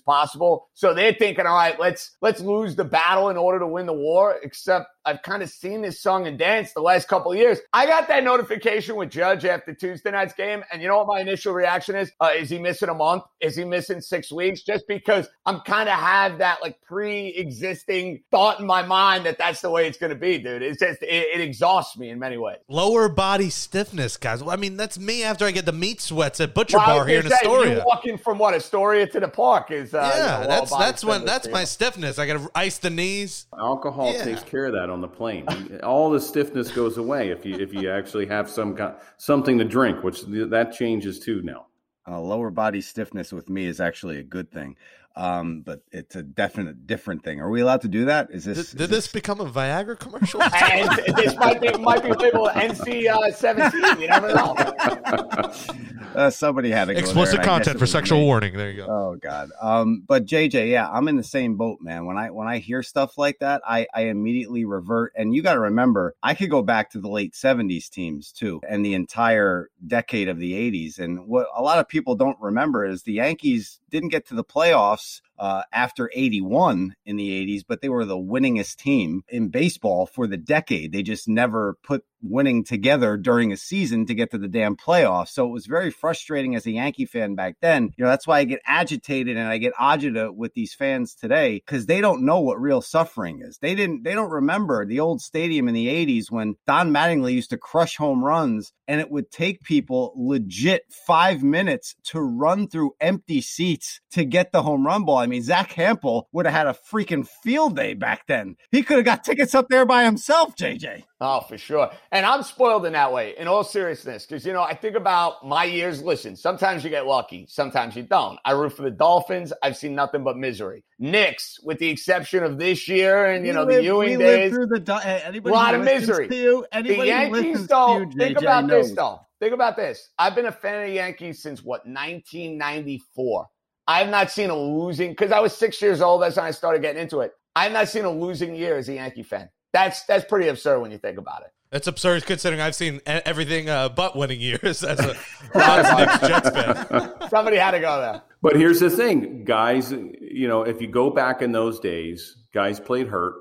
[0.00, 0.68] possible.
[0.74, 3.92] So they're thinking, all right, let's let's lose the battle in order to win the
[3.92, 4.36] war.
[4.42, 7.58] Except I've kind of seen this song and dance the last couple of years.
[7.72, 11.20] I got that notification with Judge after Tuesday night's game, and you know what my
[11.20, 12.12] initial reaction is?
[12.20, 13.24] Uh, is he missing a month?
[13.40, 14.62] Is he missing six weeks?
[14.62, 19.60] Just because I'm kind of have that like pre-existing thought in my mind that that's
[19.60, 20.62] the way it's going to be, dude.
[20.62, 22.58] It's just it, it, exhausts me in many ways.
[22.68, 24.42] Lower body stiffness, guys.
[24.42, 27.20] I mean, that's me after I get the meat sweats at Butcher well, Bar here
[27.20, 27.78] in Astoria.
[27.78, 30.36] You walking from what Astoria to the park is uh, yeah.
[30.36, 32.18] You know, that's that's when that's my stiffness.
[32.18, 33.46] I got to ice the knees.
[33.58, 34.24] Alcohol yeah.
[34.24, 35.46] takes care of that on the plane.
[35.82, 38.78] All the stiffness goes away if you if you actually have some
[39.16, 41.66] something to drink, which that changes too now.
[42.08, 44.76] Uh, lower body stiffness with me is actually a good thing.
[45.14, 47.40] Um, but it's a definite different thing.
[47.40, 48.30] Are we allowed to do that?
[48.30, 50.42] Is this Did, is did this become a Viagra commercial?
[50.62, 54.00] and this might be might be labeled NC uh, seventeen.
[54.00, 54.54] You never know.
[56.14, 58.24] uh, somebody had to go there, Explicit and I guess content for sexual me.
[58.24, 58.56] warning.
[58.56, 58.86] There you go.
[58.88, 59.50] Oh God.
[59.60, 62.06] Um, but JJ, yeah, I'm in the same boat, man.
[62.06, 65.12] When I when I hear stuff like that, I I immediately revert.
[65.14, 68.60] And you got to remember, I could go back to the late '70s teams too,
[68.66, 70.98] and the entire decade of the '80s.
[70.98, 74.44] And what a lot of people don't remember is the Yankees didn't get to the
[74.44, 79.48] playoffs us uh, after 81 in the 80s, but they were the winningest team in
[79.48, 80.92] baseball for the decade.
[80.92, 85.30] They just never put winning together during a season to get to the damn playoffs.
[85.30, 87.90] So it was very frustrating as a Yankee fan back then.
[87.96, 91.62] You know, that's why I get agitated and I get agita with these fans today
[91.66, 93.58] because they don't know what real suffering is.
[93.58, 97.50] They didn't, they don't remember the old stadium in the 80s when Don Mattingly used
[97.50, 102.92] to crush home runs and it would take people legit five minutes to run through
[103.00, 105.18] empty seats to get the home run ball.
[105.18, 108.56] I mean, Zack Hample would have had a freaking field day back then.
[108.70, 111.04] He could have got tickets up there by himself, JJ.
[111.20, 111.90] Oh, for sure.
[112.10, 115.46] And I'm spoiled in that way, in all seriousness, because, you know, I think about
[115.46, 116.02] my years.
[116.02, 118.38] Listen, sometimes you get lucky, sometimes you don't.
[118.44, 119.52] I root for the Dolphins.
[119.62, 120.84] I've seen nothing but misery.
[120.98, 124.52] Knicks, with the exception of this year and, you We know, lived- the Ewing days.
[124.52, 126.28] through the eh, anybody lot of misery.
[126.30, 128.94] You, The Yankees, though, you, think JJ about this, knows.
[128.96, 129.20] though.
[129.38, 130.08] Think about this.
[130.18, 133.46] I've been a fan of the Yankees since what, 1994.
[133.86, 136.22] I've not seen a losing, because I was six years old.
[136.22, 137.32] That's when I started getting into it.
[137.54, 139.48] I've not seen a losing year as a Yankee fan.
[139.72, 141.48] That's that's pretty absurd when you think about it.
[141.72, 145.16] It's absurd considering I've seen everything uh, but winning years as a
[145.52, 147.12] Bronx Knicks Jets fan.
[147.30, 148.22] Somebody had to go there.
[148.42, 152.78] But here's the thing, guys, you know, if you go back in those days, guys
[152.78, 153.34] played hurt.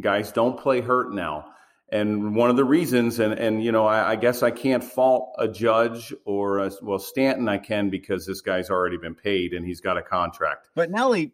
[0.00, 1.46] Guys don't play hurt now.
[1.94, 5.32] And one of the reasons, and, and you know, I, I guess I can't fault
[5.38, 9.64] a judge or, a, well, Stanton I can because this guy's already been paid and
[9.64, 10.66] he's got a contract.
[10.74, 11.30] But Nelly,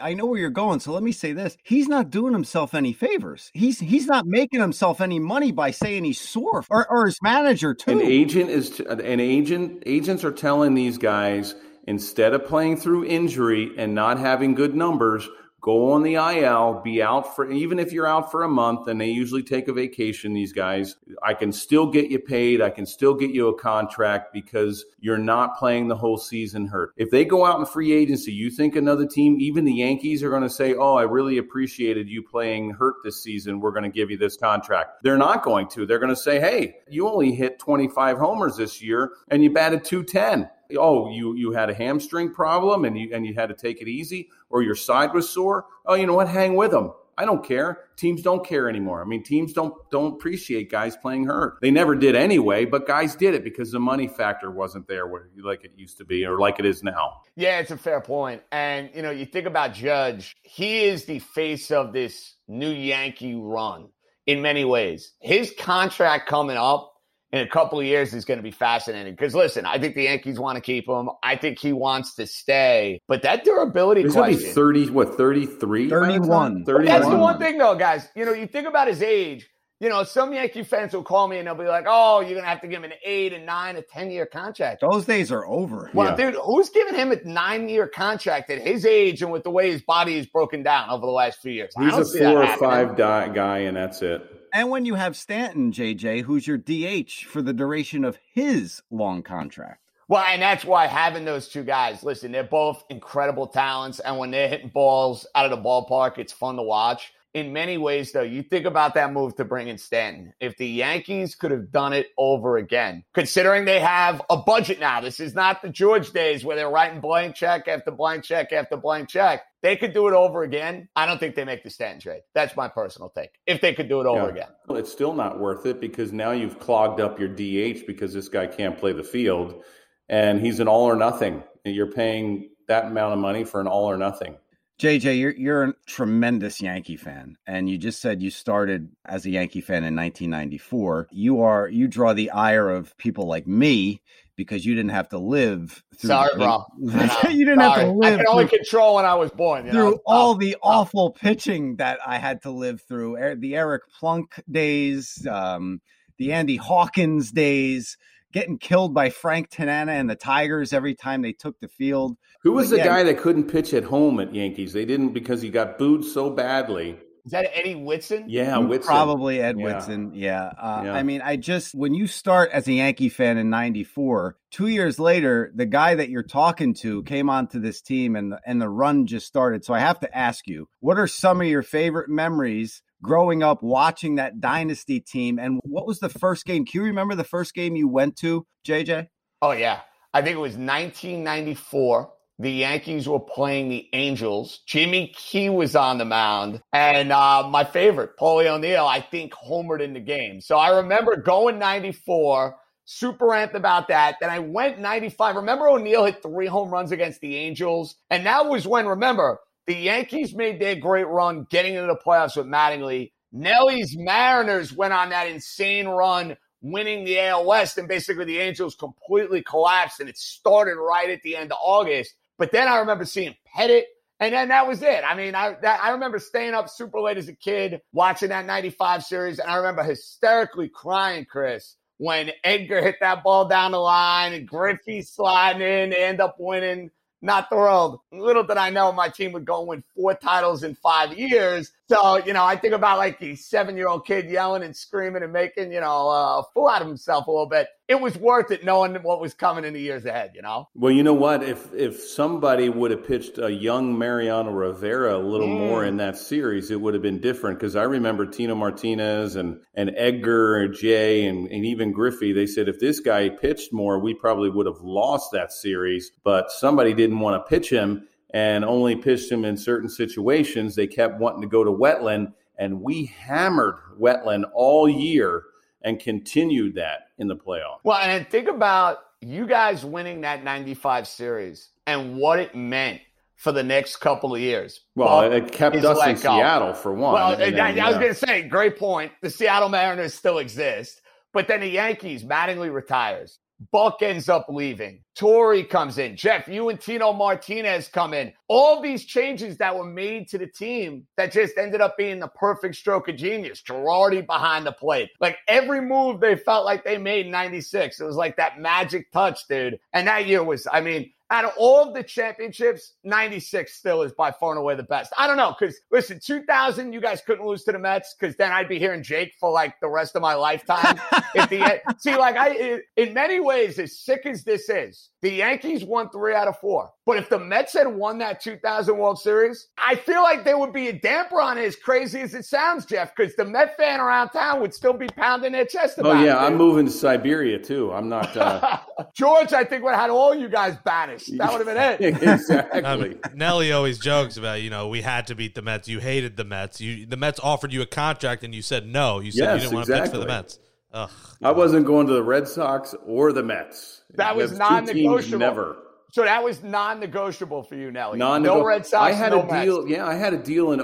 [0.00, 2.92] I know where you're going, so let me say this: he's not doing himself any
[2.92, 3.52] favors.
[3.54, 7.72] He's he's not making himself any money by saying he's sore, or, or his manager
[7.72, 7.92] too.
[7.92, 11.54] An agent is, an agent, agents are telling these guys
[11.86, 15.28] instead of playing through injury and not having good numbers,
[15.62, 19.00] go on the IL, be out for, even if you're out for a month and
[19.00, 22.60] they usually take a vacation, these guys, I can still get you paid.
[22.60, 26.92] I can still get you a contract because you're not playing the whole season hurt.
[26.96, 30.30] If they go out in free agency, you think another team, even the Yankees are
[30.30, 33.60] going to say, Oh, I really appreciated you playing hurt this season.
[33.60, 35.04] We're going to give you this contract.
[35.04, 35.86] They're not going to.
[35.86, 39.84] They're going to say, Hey, you only hit 25 homers this year and you batted
[39.84, 43.80] 210 oh you you had a hamstring problem and you and you had to take
[43.80, 46.28] it easy or your side was sore oh you know what?
[46.28, 47.90] Hang with them i don't care.
[47.96, 49.02] Teams don't care anymore.
[49.02, 51.58] I mean teams don't don't appreciate guys playing hurt.
[51.60, 55.10] They never did anyway but guys did it because the money factor wasn't there
[55.42, 57.20] like it used to be or like it is now.
[57.36, 58.42] Yeah, it's a fair point.
[58.50, 63.34] And, you know, you think about Judge, he is the face of this new Yankee
[63.34, 63.88] run
[64.26, 65.12] in many ways.
[65.20, 66.91] His contract coming up
[67.32, 69.14] in a couple of years is going to be fascinating.
[69.14, 71.08] Because, listen, I think the Yankees want to keep him.
[71.22, 73.00] I think he wants to stay.
[73.08, 74.54] But that durability he's gonna be question.
[74.54, 76.64] 30 what 33 31.
[76.64, 78.08] 31 That's the one thing, though, guys.
[78.14, 79.48] You know, you think about his age.
[79.80, 82.46] You know, some Yankee fans will call me and they'll be like, "Oh, you're gonna
[82.46, 85.44] have to give him an eight, a nine, a ten year contract." Those days are
[85.44, 85.90] over.
[85.92, 86.30] Well, Yeah.
[86.30, 89.72] dude, who's giving him a nine year contract at his age and with the way
[89.72, 91.72] his body is broken down over the last few years?
[91.76, 92.70] He's a four or happening.
[92.70, 97.24] five di- guy and that's it And when you have Stanton, JJ, who's your DH
[97.26, 99.80] for the duration of his long contract.
[100.08, 103.98] Well, and that's why having those two guys, listen, they're both incredible talents.
[104.00, 107.14] And when they're hitting balls out of the ballpark, it's fun to watch.
[107.34, 110.34] In many ways, though, you think about that move to bring in Stanton.
[110.38, 115.00] If the Yankees could have done it over again, considering they have a budget now,
[115.00, 118.76] this is not the George days where they're writing blank check after blank check after
[118.76, 119.44] blank check.
[119.62, 120.88] They could do it over again.
[120.94, 122.20] I don't think they make the Stanton trade.
[122.34, 123.30] That's my personal take.
[123.46, 124.30] If they could do it over Yeah.
[124.30, 124.48] again.
[124.68, 128.28] Well, it's still not worth it because now you've clogged up your DH because this
[128.28, 129.64] guy can't play the field
[130.08, 131.44] and he's an all or nothing.
[131.64, 134.36] You're paying that amount of money for an all or nothing.
[134.82, 139.30] JJ, you're you're a tremendous Yankee fan, and you just said you started as a
[139.30, 141.06] Yankee fan in 1994.
[141.12, 144.02] You are you draw the ire of people like me
[144.34, 146.08] because you didn't have to live through.
[146.08, 146.64] Sorry, the- bro.
[147.30, 147.84] You didn't have Sorry.
[147.84, 149.66] to I live can only through, control when I was born.
[149.66, 149.78] You know?
[149.90, 153.18] through all the awful pitching that I had to live through.
[153.18, 155.80] Er- The Eric Plunk days, um,
[156.18, 157.96] the Andy Hawkins days,
[158.32, 162.16] getting killed by Frank Tanana and the Tigers every time they took the field.
[162.42, 162.86] Who was But the yeah.
[162.86, 164.72] guy that couldn't pitch at home at Yankees?
[164.72, 168.24] They didn't because he got booed so badly Is that Eddie Whitson?
[168.26, 168.88] Yeah, Whitson.
[168.88, 169.64] Probably Ed Yeah.
[169.64, 170.10] Whitson.
[170.14, 170.44] Yeah.
[170.58, 170.94] Uh, Yeah.
[170.94, 174.98] I mean, I just, when you start as a Yankee fan in 94, two years
[174.98, 179.06] later, the guy that you're talking to came onto this team and, and the run
[179.06, 179.64] just started.
[179.64, 183.62] So I have to ask you, what are some of your favorite memories growing up
[183.62, 185.38] watching that dynasty team?
[185.38, 186.64] And what was the first game?
[186.64, 189.08] Can you remember the first game you went to, JJ?
[189.40, 189.80] Oh yeah,
[190.14, 192.10] I think it was 1994.
[192.38, 194.60] The Yankees were playing the Angels.
[194.66, 199.80] Jimmy Key was on the mound, and uh, my favorite, Paulie O'Neill, I think homered
[199.80, 200.40] in the game.
[200.40, 204.16] So I remember going 94, super amped about that.
[204.20, 205.36] Then I went 95.
[205.36, 209.74] Remember O'Neill hit three home runs against the Angels, and that was when remember the
[209.74, 213.12] Yankees made their great run getting into the playoffs with Mattingly.
[213.32, 218.74] Nelly's Mariners went on that insane run winning the AL West, and basically the Angels
[218.74, 222.14] completely collapsed, and it started right at the end of August.
[222.38, 223.84] But then I remember seeing Pettitte,
[224.20, 225.02] and then that was it.
[225.04, 228.46] I mean, I that, I remember staying up super late as a kid watching that
[228.46, 233.78] '95 series, and I remember hysterically crying, Chris, when Edgar hit that ball down the
[233.78, 236.90] line and Griffey sliding in, they end up winning.
[237.22, 238.00] Not thrilled.
[238.12, 241.72] Little did I know my team would go and win four titles in five years.
[241.92, 245.22] So, you know, I think about like the seven year old kid yelling and screaming
[245.22, 247.68] and making, you know, a fool out of himself a little bit.
[247.86, 250.70] It was worth it knowing what was coming in the years ahead, you know?
[250.74, 251.42] Well, you know what?
[251.42, 255.58] If if somebody would have pitched a young Mariano Rivera a little Mm.
[255.58, 257.58] more in that series, it would have been different.
[257.58, 262.32] Because I remember Tino Martinez and and Edgar and Jay and, and even Griffey.
[262.32, 266.10] They said if this guy pitched more, we probably would have lost that series.
[266.24, 270.74] But somebody didn't want to pitch him and only pitched him in certain situations.
[270.74, 275.44] They kept wanting to go to Wetteland, and we hammered Wetteland all year
[275.82, 277.78] and continued that in the playoffs.
[277.84, 283.00] Well, and think about you guys winning that 95 series and what it meant
[283.36, 284.80] for the next couple of years.
[284.94, 286.20] Well, Buck it kept us in go.
[286.20, 287.14] Seattle for one.
[287.14, 289.12] Well, I, I was going to say, great point.
[289.20, 291.00] The Seattle Mariners still exist,
[291.32, 293.40] but then the Yankees, Mattingly retires.
[293.70, 295.02] Buck ends up leaving.
[295.14, 296.16] Torre comes in.
[296.16, 298.32] Jeff, you and Tino Martinez come in.
[298.48, 302.28] All these changes that were made to the team that just ended up being the
[302.28, 303.62] perfect stroke of genius.
[303.62, 305.10] Girardi behind the plate.
[305.20, 308.00] Like every move they felt like they made in 96.
[308.00, 309.78] It was like that magic touch, dude.
[309.92, 314.12] And that year was, I mean, out of all of the championships, 96 still is
[314.12, 315.12] by far and away the best.
[315.16, 318.52] I don't know, because listen, 2000, you guys couldn't lose to the Mets, because then
[318.52, 321.00] I'd be hearing Jake for like the rest of my lifetime.
[321.36, 321.80] At the end.
[321.98, 326.34] See, like I, in many ways, as sick as this is, the Yankees won three
[326.34, 326.90] out of four.
[327.06, 330.72] But if the Mets had won that 2000 World Series, I feel like there would
[330.74, 334.00] be a damper on it, as crazy as it sounds, Jeff, because the Met fan
[334.00, 336.26] around town would still be pounding their chest about Oh it.
[336.26, 337.90] yeah, I'm moving to Siberia too.
[337.92, 338.36] I'm not.
[338.36, 338.78] Uh,
[339.14, 341.21] George, I think would have had all you guys banished.
[341.26, 342.22] That would have been it.
[342.22, 342.84] exactly.
[342.84, 345.88] I mean, Nelly always jokes about, you know, we had to beat the Mets.
[345.88, 346.80] You hated the Mets.
[346.80, 349.20] You the Mets offered you a contract and you said no.
[349.20, 350.26] You said Yes, you didn't want to pitch for the.
[350.26, 350.58] Mets.
[350.92, 351.10] Ugh.
[351.42, 354.02] I wasn't going to the Red Sox or the Mets.
[354.14, 355.38] That was That's non-negotiable.
[355.38, 355.76] Never.
[356.12, 358.18] So that was non-negotiable for you, Nelly.
[358.18, 359.02] non no Red Sox.
[359.02, 359.64] I had no a Mets.
[359.64, 359.88] deal.
[359.88, 360.80] Yeah, I had a deal in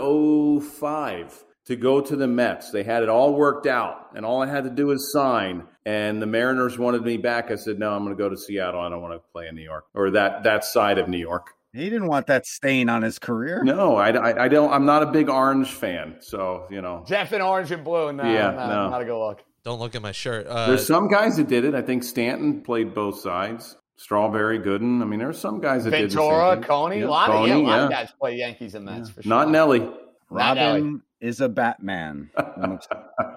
[0.61, 2.70] 05 to go to the Mets.
[2.70, 5.64] They had it all worked out, and all I had to do was sign.
[5.89, 7.51] And the Mariners wanted me back.
[7.51, 8.80] I said, "No, I'm going to go to Seattle.
[8.80, 11.55] I don't want to play in New York or that that side of New York."
[11.72, 13.62] He didn't want that stain on his career.
[13.62, 14.70] No, I, I, I don't.
[14.72, 17.05] I'm not a big Orange fan, so you know.
[17.07, 18.12] Jeff in orange and blue.
[18.12, 18.91] No, Yeah, no, no.
[18.91, 19.43] not a good look.
[19.64, 20.47] Don't look at my shirt.
[20.47, 21.74] Uh, There's some guys that did it.
[21.74, 23.76] I think Stanton played both sides.
[23.97, 25.03] Strawberry, Gooden.
[25.03, 26.61] I mean, there's some guys that did the same Ventura.
[26.62, 29.11] Coney, Yeah, a lot of yeah, a Coney, lot of guys play Yankees and Mets
[29.11, 29.28] for sure.
[29.30, 29.80] Not Nelly.
[30.30, 30.80] Not Nelly.
[30.82, 32.31] Robin is a Batman.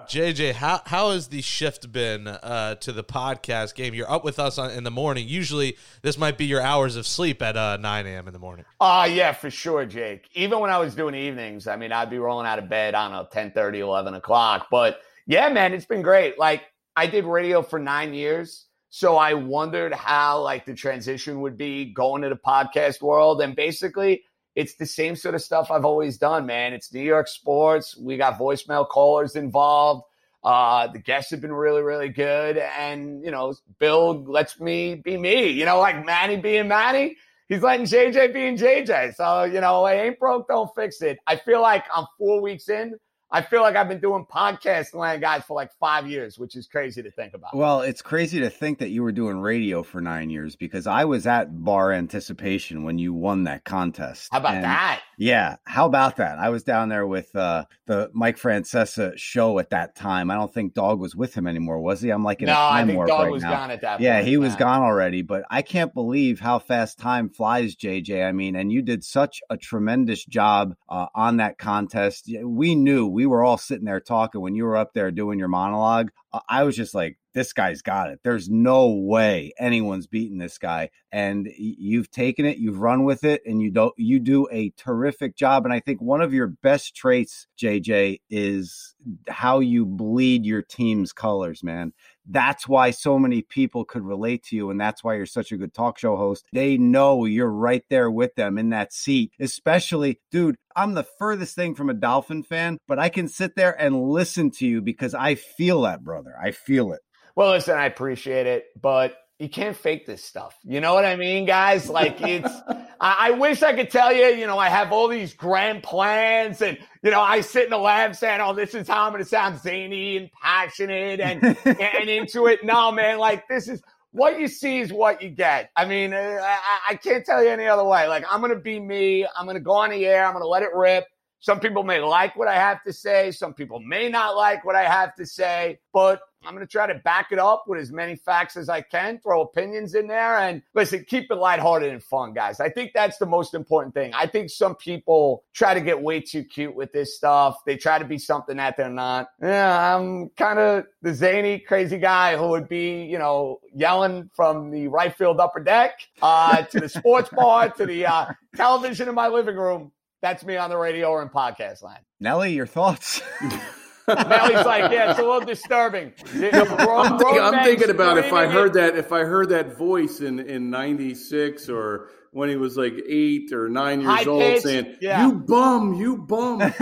[0.08, 3.94] JJ, how how has the shift been uh, to the podcast game?
[3.94, 5.26] You're up with us on, in the morning.
[5.28, 8.26] Usually, this might be your hours of sleep at uh, 9 a.m.
[8.26, 8.64] in the morning.
[8.80, 10.28] Ah, yeah, for sure, Jake.
[10.34, 13.08] Even when I was doing evenings, I mean, I'd be rolling out of bed, I
[13.08, 14.68] don't know, 10 11 o'clock.
[14.70, 16.38] But yeah, man, it's been great.
[16.38, 16.62] Like,
[16.94, 18.66] I did radio for nine years.
[18.94, 23.40] So I wondered how, like, the transition would be going to the podcast world.
[23.40, 24.24] And basically,
[24.54, 26.72] it's the same sort of stuff I've always done, man.
[26.72, 27.96] It's New York sports.
[27.96, 30.04] We got voicemail callers involved.
[30.44, 32.58] Uh, the guests have been really, really good.
[32.58, 37.16] And, you know, Bill lets me be me, you know, like Manny being Manny.
[37.48, 39.14] He's letting JJ being JJ.
[39.14, 41.18] So, you know, I ain't broke, don't fix it.
[41.26, 42.98] I feel like I'm four weeks in.
[43.34, 46.66] I feel like I've been doing podcast land guys for like five years, which is
[46.68, 47.56] crazy to think about.
[47.56, 51.06] Well, it's crazy to think that you were doing radio for nine years because I
[51.06, 54.28] was at Bar Anticipation when you won that contest.
[54.30, 55.00] How about And- that?
[55.18, 56.38] Yeah, how about that?
[56.38, 60.30] I was down there with uh, the Mike Francesa show at that time.
[60.30, 62.10] I don't think Dog was with him anymore, was he?
[62.10, 63.50] I'm like in No, a I time think warp Dog right was now.
[63.52, 67.28] gone at that Yeah, he was gone already, but I can't believe how fast time
[67.30, 68.26] flies, JJ.
[68.26, 72.28] I mean, and you did such a tremendous job uh, on that contest.
[72.44, 75.48] We knew we were all sitting there talking when you were up there doing your
[75.48, 76.10] monologue.
[76.48, 78.20] I was just like, this guy's got it.
[78.22, 80.90] There's no way anyone's beating this guy.
[81.10, 85.36] And you've taken it, you've run with it, and you don't you do a terrific
[85.36, 85.64] job.
[85.64, 88.94] And I think one of your best traits, JJ, is
[89.28, 91.92] how you bleed your team's colors, man.
[92.28, 95.56] That's why so many people could relate to you, and that's why you're such a
[95.56, 96.46] good talk show host.
[96.52, 100.56] They know you're right there with them in that seat, especially, dude.
[100.74, 104.50] I'm the furthest thing from a Dolphin fan, but I can sit there and listen
[104.52, 106.34] to you because I feel that, brother.
[106.40, 107.00] I feel it.
[107.34, 110.56] Well, listen, I appreciate it, but you can't fake this stuff.
[110.62, 111.90] You know what I mean, guys?
[111.90, 112.48] Like it's.
[113.00, 116.62] I, I wish I could tell you, you know, I have all these grand plans,
[116.62, 119.24] and you know, I sit in the lab saying, "Oh, this is how I'm going
[119.24, 123.82] to sound zany and passionate and and into it." No, man, like this is
[124.12, 125.70] what you see is what you get.
[125.74, 128.06] I mean, uh, I, I can't tell you any other way.
[128.06, 129.26] Like I'm going to be me.
[129.36, 130.24] I'm going to go on the air.
[130.24, 131.04] I'm going to let it rip.
[131.40, 133.32] Some people may like what I have to say.
[133.32, 136.86] Some people may not like what I have to say, but I'm going to try
[136.86, 140.38] to back it up with as many facts as I can, throw opinions in there,
[140.38, 142.60] and listen, keep it lighthearted and fun, guys.
[142.60, 144.12] I think that's the most important thing.
[144.14, 147.58] I think some people try to get way too cute with this stuff.
[147.64, 149.28] They try to be something that they're not.
[149.40, 154.70] Yeah, I'm kind of the zany, crazy guy who would be, you know, yelling from
[154.70, 158.26] the right field upper deck uh, to the sports bar to the uh,
[158.56, 159.92] television in my living room.
[160.20, 162.04] That's me on the radio or in podcast land.
[162.20, 163.20] Nelly, your thoughts?
[164.08, 166.12] Nelly's like, yeah, it's a little disturbing.
[166.34, 170.40] I'm, thinking, I'm thinking about if I heard that if I heard that voice in
[170.40, 174.96] in '96 or when he was like eight or nine years High old pitch, saying,
[175.00, 175.26] yeah.
[175.26, 176.60] "You bum, you bum."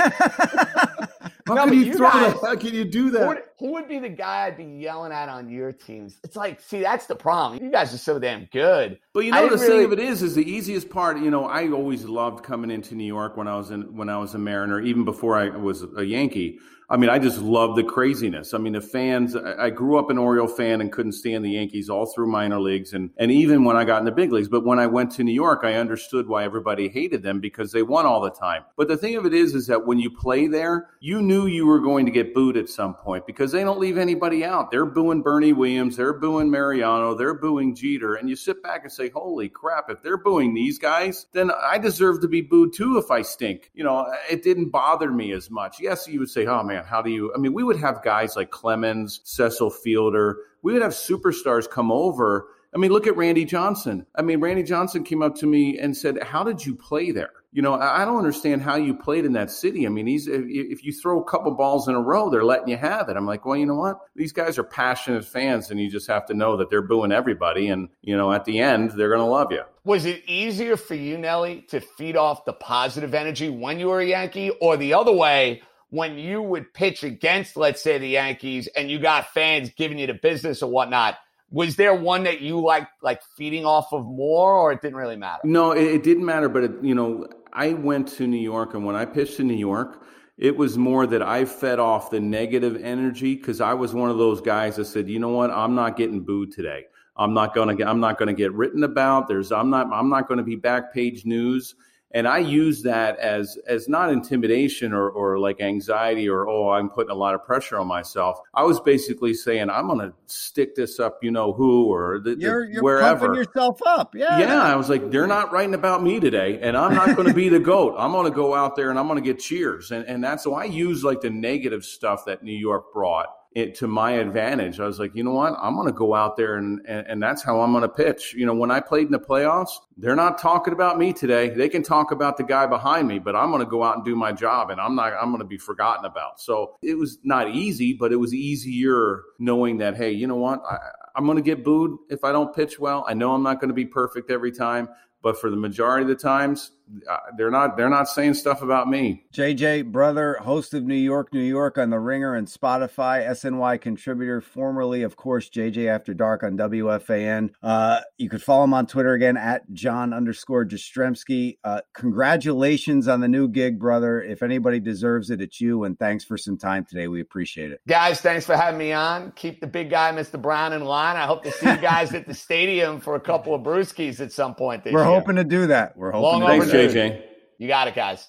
[1.47, 2.47] How No, can you, you throw guys- that?
[2.47, 3.27] How can you do Who that?
[3.27, 6.21] would, who would be the guy I'd be yelling at on your teams?
[6.23, 7.61] It's like, see, that's the problem.
[7.63, 9.01] You guys are so damn good.
[9.13, 11.19] But you I know, the didn't thing of it is, is the easiest part.
[11.19, 14.19] You know, I always loved coming into New York when I was in when I
[14.19, 16.61] was a Mariner, even before I was a Yankee.
[16.93, 18.53] I mean, I just love the craziness.
[18.53, 19.37] I mean, the fans.
[19.37, 22.93] I grew up an Oriole fan and couldn't stand the Yankees all through minor leagues,
[22.95, 24.49] and and even when I got in the big leagues.
[24.49, 27.85] But when I went to New York, I understood why everybody hated them because they
[27.85, 28.65] won all the time.
[28.77, 31.65] But the thing of it is, is that when you play there, you knew you
[31.65, 34.73] were going to get booed at some point because they don't leave anybody out.
[34.73, 38.93] They're booing Bernie Williams, they're booing Mariano, they're booing Jeter, and you sit back and
[38.93, 39.91] say, "Holy crap!
[39.91, 43.71] If they're booing these guys, then I deserve to be booed too if I stink."
[43.75, 45.81] You know, it didn't bother me as much.
[45.81, 48.37] Yes, you would say, "Oh man, how do you?" I mean, we would have guys
[48.37, 50.39] like Clemens, Cecil Fielder.
[50.63, 52.49] We would have superstars come over.
[52.75, 54.07] I mean, look at Randy Johnson.
[54.15, 57.33] I mean, Randy Johnson came up to me and said, "How did you play there?"
[57.53, 59.85] You know, I don't understand how you played in that city.
[59.85, 62.69] I mean, he's if, if you throw a couple balls in a row, they're letting
[62.69, 63.17] you have it.
[63.17, 63.99] I'm like, well, you know what?
[64.15, 67.67] These guys are passionate fans, and you just have to know that they're booing everybody,
[67.67, 69.63] and you know, at the end, they're going to love you.
[69.83, 74.01] Was it easier for you, Nelly, to feed off the positive energy when you were
[74.01, 78.69] a Yankee, or the other way when you would pitch against, let's say, the Yankees,
[78.69, 81.17] and you got fans giving you the business or whatnot?
[81.51, 85.17] Was there one that you liked, like feeding off of more, or it didn't really
[85.17, 85.41] matter?
[85.45, 86.49] No, it, it didn't matter.
[86.49, 89.55] But it, you know, I went to New York, and when I pitched in New
[89.55, 90.05] York,
[90.39, 94.17] it was more that I fed off the negative energy because I was one of
[94.17, 96.87] those guys that said, you know what, I'm not getting booed today.
[97.17, 97.87] I'm not gonna get.
[97.87, 99.29] I'm not gonna get written about.
[99.29, 99.53] There's.
[99.53, 99.93] I'm not.
[99.93, 101.75] I'm not to be back page news.
[102.13, 106.91] And I use that as as not intimidation or or like anxiety or oh I'm
[106.91, 108.41] putting a lot of pressure on myself.
[108.53, 112.37] I was basically saying I'm going to stick this up, you know who or the,
[112.37, 113.27] You're you're wherever.
[113.27, 114.15] pumping yourself up.
[114.15, 114.39] Yeah.
[114.41, 117.35] Yeah, I was like, they're not writing about me today, and I'm not going to
[117.35, 117.95] be the goat.
[117.97, 120.43] I'm going to go out there and I'm going to get cheers, and and that's
[120.43, 124.79] so I use like the negative stuff that New York brought it to my advantage.
[124.79, 127.23] I was like, you know what, I'm going to go out there and, and and
[127.23, 128.33] that's how I'm going to pitch.
[128.35, 131.51] You know, when I played in the playoffs, they're not talking about me today.
[131.51, 134.05] They can talk about the guy behind me, but I'm going to go out and
[134.05, 135.13] do my job, and I'm not.
[135.15, 136.41] I'm going to be forgotten about.
[136.41, 140.63] So it was not easy, but it was easier knowing that hey, you know what,
[140.69, 140.77] I,
[141.17, 143.05] I'm going to get booed if I don't pitch well.
[143.09, 144.89] I know I'm not going to be perfect every time,
[145.23, 146.71] but for the majority of the times,
[147.09, 149.25] uh, they're not they're not saying stuff about me.
[149.33, 154.41] JJ, brother, host of New York, New York on the Ringer and Spotify, SNY contributor,
[154.41, 157.51] formerly, of course, JJ After Dark on WFAN.
[157.63, 161.59] Uh, you could follow him on Twitter again at John underscore Jastremski.
[161.63, 164.23] Uh, congratulations on the new gig, brother.
[164.23, 165.85] If anybody deserves it, it's you.
[165.85, 167.09] And thanks for some time today.
[167.09, 167.81] We appreciate it.
[167.87, 169.33] Guys, thanks for having me on.
[169.33, 170.41] Keep the big guy, Mr.
[170.41, 171.17] Brown, in line.
[171.17, 174.33] I hope to see you guys at the stadium for a couple of brewskis at
[174.33, 175.21] some point this We're year.
[175.21, 175.97] hoping to do that.
[175.97, 176.80] We're hoping Long to do that.
[176.85, 177.01] Overdue.
[177.01, 177.23] JJ.
[177.59, 178.27] You got it, guys.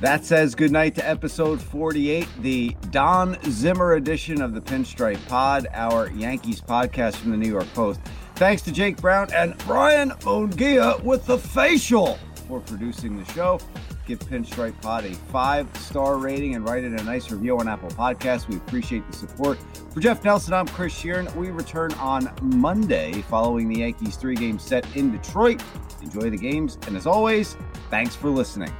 [0.00, 6.10] That says goodnight to episode 48, the Don Zimmer edition of the Pinstripe Pod, our
[6.10, 8.00] Yankees podcast from the New York Post.
[8.34, 13.58] Thanks to Jake Brown and Brian Mongia with the facial for producing the show.
[14.06, 17.88] Give Pinstripe Pod a five star rating and write in a nice review on Apple
[17.90, 18.46] Podcasts.
[18.48, 19.58] We appreciate the support.
[19.92, 21.34] For Jeff Nelson, I'm Chris Shearn.
[21.36, 25.62] We return on Monday following the Yankees three game set in Detroit.
[26.02, 27.56] Enjoy the games, and as always,
[27.88, 28.72] thanks for listening.